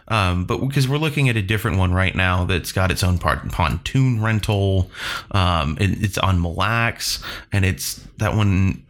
Um, 0.07 0.45
but 0.45 0.59
because 0.59 0.87
we're 0.87 0.97
looking 0.97 1.29
at 1.29 1.37
a 1.37 1.41
different 1.41 1.77
one 1.77 1.93
right 1.93 2.15
now 2.15 2.45
that's 2.45 2.71
got 2.71 2.91
its 2.91 3.03
own 3.03 3.17
part 3.19 3.47
pontoon 3.51 4.21
rental. 4.21 4.89
Um, 5.31 5.77
it, 5.79 6.03
it's 6.03 6.17
on 6.17 6.41
Mille 6.41 6.55
Lacs, 6.55 7.23
and 7.51 7.65
it's 7.65 7.95
that 8.17 8.35
one. 8.35 8.83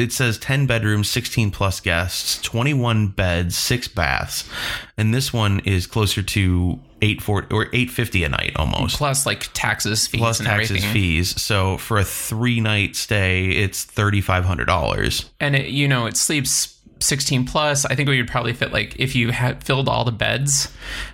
It 0.00 0.12
says 0.12 0.38
10 0.38 0.66
bedrooms, 0.66 1.10
16 1.10 1.50
plus 1.50 1.80
guests, 1.80 2.40
21 2.42 3.08
beds, 3.08 3.56
six 3.56 3.88
baths, 3.88 4.48
and 4.96 5.14
this 5.14 5.32
one 5.32 5.60
is 5.60 5.86
closer 5.86 6.22
to 6.22 6.80
840 7.02 7.54
or 7.54 7.64
850 7.66 8.24
a 8.24 8.28
night 8.28 8.52
almost 8.56 8.96
Plus, 8.96 9.26
like 9.26 9.48
taxes, 9.52 10.06
fees, 10.06 10.20
plus 10.20 10.38
taxes 10.38 10.70
everything. 10.70 10.92
fees. 10.92 11.40
So 11.40 11.78
for 11.78 11.98
a 11.98 12.04
three 12.04 12.60
night 12.60 12.96
stay, 12.96 13.48
it's 13.50 13.84
thirty 13.84 14.20
five 14.20 14.44
hundred 14.44 14.66
dollars. 14.66 15.30
And 15.40 15.56
it, 15.56 15.68
you 15.68 15.88
know, 15.88 16.06
it 16.06 16.16
sleeps 16.16 16.80
16 17.00 17.46
plus. 17.46 17.84
I 17.84 17.94
think 17.94 18.08
we 18.08 18.18
would 18.18 18.28
probably 18.28 18.52
fit 18.52 18.72
like 18.72 18.94
if 18.98 19.14
you 19.14 19.30
had 19.30 19.64
filled 19.64 19.88
all 19.88 20.04
the 20.04 20.12
beds. 20.12 20.72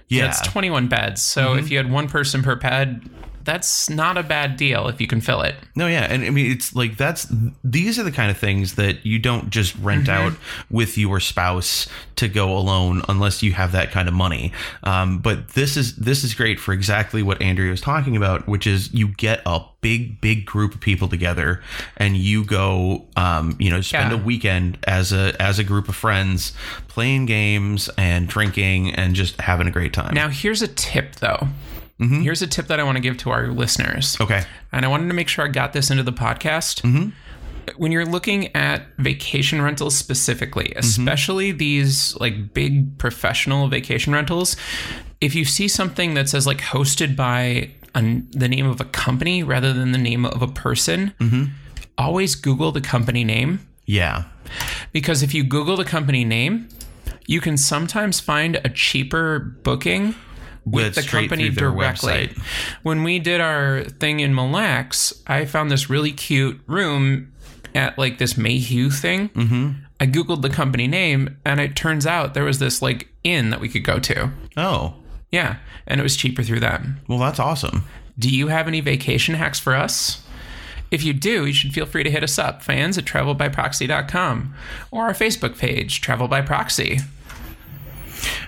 Yeah. 0.08 0.26
That's 0.26 0.40
21 0.42 0.88
beds. 0.88 1.22
So 1.22 1.48
mm-hmm. 1.48 1.58
if 1.58 1.70
you 1.70 1.76
had 1.76 1.90
one 1.90 2.08
person 2.08 2.42
per 2.42 2.56
bed, 2.56 3.08
that's 3.46 3.88
not 3.88 4.18
a 4.18 4.22
bad 4.22 4.56
deal 4.58 4.88
if 4.88 5.00
you 5.00 5.06
can 5.06 5.22
fill 5.22 5.40
it. 5.40 5.54
No, 5.74 5.86
yeah, 5.86 6.02
and 6.10 6.22
I 6.24 6.30
mean 6.30 6.50
it's 6.52 6.74
like 6.76 6.96
that's 6.98 7.26
these 7.64 7.98
are 7.98 8.02
the 8.02 8.12
kind 8.12 8.30
of 8.30 8.36
things 8.36 8.74
that 8.74 9.06
you 9.06 9.18
don't 9.18 9.48
just 9.48 9.74
rent 9.76 10.08
out 10.10 10.34
with 10.70 10.98
your 10.98 11.18
spouse 11.20 11.88
to 12.16 12.28
go 12.28 12.56
alone 12.56 13.02
unless 13.08 13.42
you 13.42 13.52
have 13.52 13.72
that 13.72 13.90
kind 13.90 14.08
of 14.08 14.14
money. 14.14 14.52
Um, 14.82 15.18
but 15.20 15.48
this 15.54 15.76
is 15.78 15.96
this 15.96 16.24
is 16.24 16.34
great 16.34 16.60
for 16.60 16.72
exactly 16.74 17.22
what 17.22 17.40
Andrea 17.40 17.70
was 17.70 17.80
talking 17.80 18.16
about, 18.16 18.46
which 18.46 18.66
is 18.66 18.92
you 18.92 19.08
get 19.08 19.40
a 19.46 19.60
big 19.80 20.20
big 20.20 20.44
group 20.44 20.74
of 20.74 20.80
people 20.80 21.06
together 21.06 21.62
and 21.96 22.16
you 22.16 22.44
go 22.44 23.06
um, 23.16 23.56
you 23.60 23.70
know 23.70 23.80
spend 23.80 24.10
Yeah. 24.12 24.18
a 24.20 24.22
weekend 24.22 24.78
as 24.84 25.12
a 25.12 25.40
as 25.40 25.58
a 25.58 25.64
group 25.64 25.88
of 25.88 25.94
friends 25.94 26.52
playing 26.88 27.26
games 27.26 27.88
and 27.96 28.26
drinking 28.28 28.92
and 28.94 29.14
just 29.14 29.40
having 29.40 29.66
a 29.68 29.70
great 29.70 29.92
time. 29.92 30.14
Now, 30.14 30.28
here's 30.28 30.62
a 30.62 30.68
tip 30.68 31.16
though. 31.16 31.46
Mm-hmm. 32.00 32.22
Here's 32.22 32.42
a 32.42 32.46
tip 32.46 32.66
that 32.66 32.78
I 32.78 32.82
want 32.82 32.96
to 32.96 33.00
give 33.02 33.16
to 33.18 33.30
our 33.30 33.48
listeners. 33.48 34.16
okay. 34.20 34.44
And 34.72 34.84
I 34.84 34.88
wanted 34.88 35.08
to 35.08 35.14
make 35.14 35.28
sure 35.28 35.44
I 35.44 35.48
got 35.48 35.72
this 35.72 35.90
into 35.90 36.02
the 36.02 36.12
podcast. 36.12 36.82
Mm-hmm. 36.82 37.10
When 37.78 37.90
you're 37.90 38.04
looking 38.04 38.54
at 38.54 38.82
vacation 38.98 39.60
rentals 39.62 39.96
specifically, 39.96 40.66
mm-hmm. 40.66 40.78
especially 40.78 41.52
these 41.52 42.14
like 42.20 42.52
big 42.54 42.98
professional 42.98 43.68
vacation 43.68 44.12
rentals, 44.12 44.56
if 45.20 45.34
you 45.34 45.44
see 45.44 45.68
something 45.68 46.14
that 46.14 46.28
says 46.28 46.46
like 46.46 46.58
hosted 46.58 47.16
by 47.16 47.70
an, 47.94 48.28
the 48.30 48.48
name 48.48 48.66
of 48.66 48.80
a 48.80 48.84
company 48.84 49.42
rather 49.42 49.72
than 49.72 49.92
the 49.92 49.98
name 49.98 50.26
of 50.26 50.42
a 50.42 50.48
person, 50.48 51.54
always 51.96 52.34
Google 52.34 52.72
the 52.72 52.82
company 52.82 53.24
name 53.24 53.66
Yeah. 53.86 54.24
because 54.92 55.22
if 55.22 55.32
you 55.32 55.42
Google 55.42 55.76
the 55.76 55.84
company 55.84 56.24
name, 56.24 56.68
you 57.26 57.40
can 57.40 57.56
sometimes 57.56 58.20
find 58.20 58.56
a 58.56 58.68
cheaper 58.68 59.38
booking 59.62 60.14
with 60.66 60.96
the 60.96 61.02
company 61.02 61.48
directly. 61.48 62.28
website. 62.28 62.38
When 62.82 63.04
we 63.04 63.18
did 63.18 63.40
our 63.40 63.84
thing 63.84 64.20
in 64.20 64.34
Mille 64.34 64.50
Lacs, 64.50 65.22
I 65.26 65.44
found 65.46 65.70
this 65.70 65.88
really 65.88 66.12
cute 66.12 66.60
room 66.66 67.32
at 67.74 67.96
like 67.96 68.18
this 68.18 68.36
Mayhew 68.36 68.90
thing. 68.90 69.28
Mm-hmm. 69.30 69.70
I 70.00 70.06
googled 70.06 70.42
the 70.42 70.50
company 70.50 70.86
name, 70.86 71.38
and 71.44 71.60
it 71.60 71.76
turns 71.76 72.06
out 72.06 72.34
there 72.34 72.44
was 72.44 72.58
this 72.58 72.82
like 72.82 73.08
inn 73.24 73.50
that 73.50 73.60
we 73.60 73.68
could 73.68 73.84
go 73.84 73.98
to. 74.00 74.30
Oh. 74.56 74.94
Yeah, 75.30 75.56
and 75.86 76.00
it 76.00 76.02
was 76.02 76.16
cheaper 76.16 76.42
through 76.42 76.60
them. 76.60 77.00
Well, 77.08 77.18
that's 77.18 77.40
awesome. 77.40 77.84
Do 78.18 78.28
you 78.28 78.48
have 78.48 78.68
any 78.68 78.80
vacation 78.80 79.34
hacks 79.34 79.58
for 79.58 79.74
us? 79.74 80.22
If 80.90 81.02
you 81.02 81.12
do, 81.12 81.46
you 81.46 81.52
should 81.52 81.74
feel 81.74 81.86
free 81.86 82.04
to 82.04 82.10
hit 82.10 82.22
us 82.22 82.38
up, 82.38 82.62
fans 82.62 82.96
at 82.96 83.04
travelbyproxy.com 83.04 84.54
or 84.90 85.04
our 85.04 85.12
Facebook 85.12 85.58
page, 85.58 86.00
Travel 86.00 86.28
by 86.28 86.40
Proxy. 86.42 87.00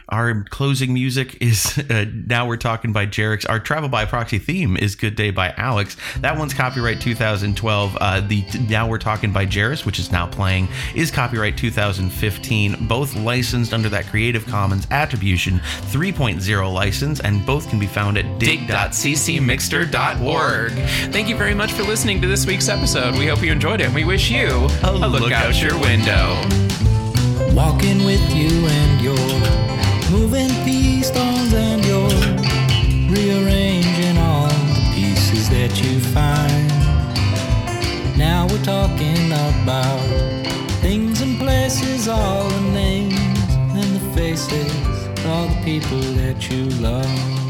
Our 0.09 0.43
closing 0.45 0.95
music 0.95 1.37
is 1.41 1.79
uh, 1.91 2.07
now 2.27 2.47
we're 2.47 2.57
talking 2.57 2.93
by 2.93 3.07
Jerix. 3.07 3.49
Our 3.49 3.61
travel 3.61 3.88
by 3.88 4.05
proxy 4.05 4.38
theme 4.38 4.77
is 4.77 4.95
"Good 4.97 5.17
Day" 5.17 5.31
by 5.31 5.53
Alex. 5.57 5.97
That 6.21 6.38
one's 6.38 6.55
copyright 6.55 7.01
2012. 7.01 7.97
Uh, 8.01 8.21
the 8.21 8.45
now 8.69 8.88
we're 8.88 8.99
talking 8.99 9.33
by 9.33 9.47
Jerris, 9.47 9.85
which 9.85 9.99
is 9.99 10.11
now 10.12 10.27
playing, 10.27 10.69
is 10.95 11.11
copyright 11.11 11.57
2015. 11.57 12.87
Both 12.88 13.14
licensed 13.17 13.73
under 13.75 13.88
that 13.91 14.07
Creative 14.07 14.45
Commons 14.47 14.87
Attribution 14.91 15.59
3.0 15.59 16.73
license, 16.73 17.21
and 17.21 17.45
both 17.45 17.69
can 17.69 17.79
be 17.79 17.87
found 17.87 18.17
at 18.19 18.38
dig.ccmixter.org. 18.38 20.73
Thank 21.12 21.29
you 21.29 21.37
very 21.37 21.55
much 21.55 21.73
for 21.73 21.83
listening 21.83 22.21
to 22.21 22.27
this 22.27 22.47
week's 22.47 22.69
episode. 22.69 23.14
We 23.14 23.27
hope 23.27 23.43
you 23.43 23.53
enjoyed 23.53 23.81
it. 23.81 23.87
and 23.87 23.95
We 23.95 24.05
wish 24.05 24.31
you 24.31 24.69
a, 24.83 24.93
look, 24.93 25.33
out, 25.33 25.61
your 25.62 25.79
window. 25.81 26.37
Walking 27.55 28.05
with 28.05 28.35
you 28.35 28.67
and 28.67 28.88
find. 36.18 36.68
Now 38.26 38.46
we're 38.50 38.66
talking 38.76 39.26
about 39.40 40.02
things 40.85 41.20
and 41.20 41.38
places, 41.38 42.09
all 42.09 42.48
the 42.48 42.64
names 42.85 43.50
and 43.81 43.90
the 43.98 44.04
faces, 44.16 44.72
all 45.26 45.46
the 45.52 45.61
people 45.70 46.02
that 46.20 46.38
you 46.50 46.62
love. 46.88 47.47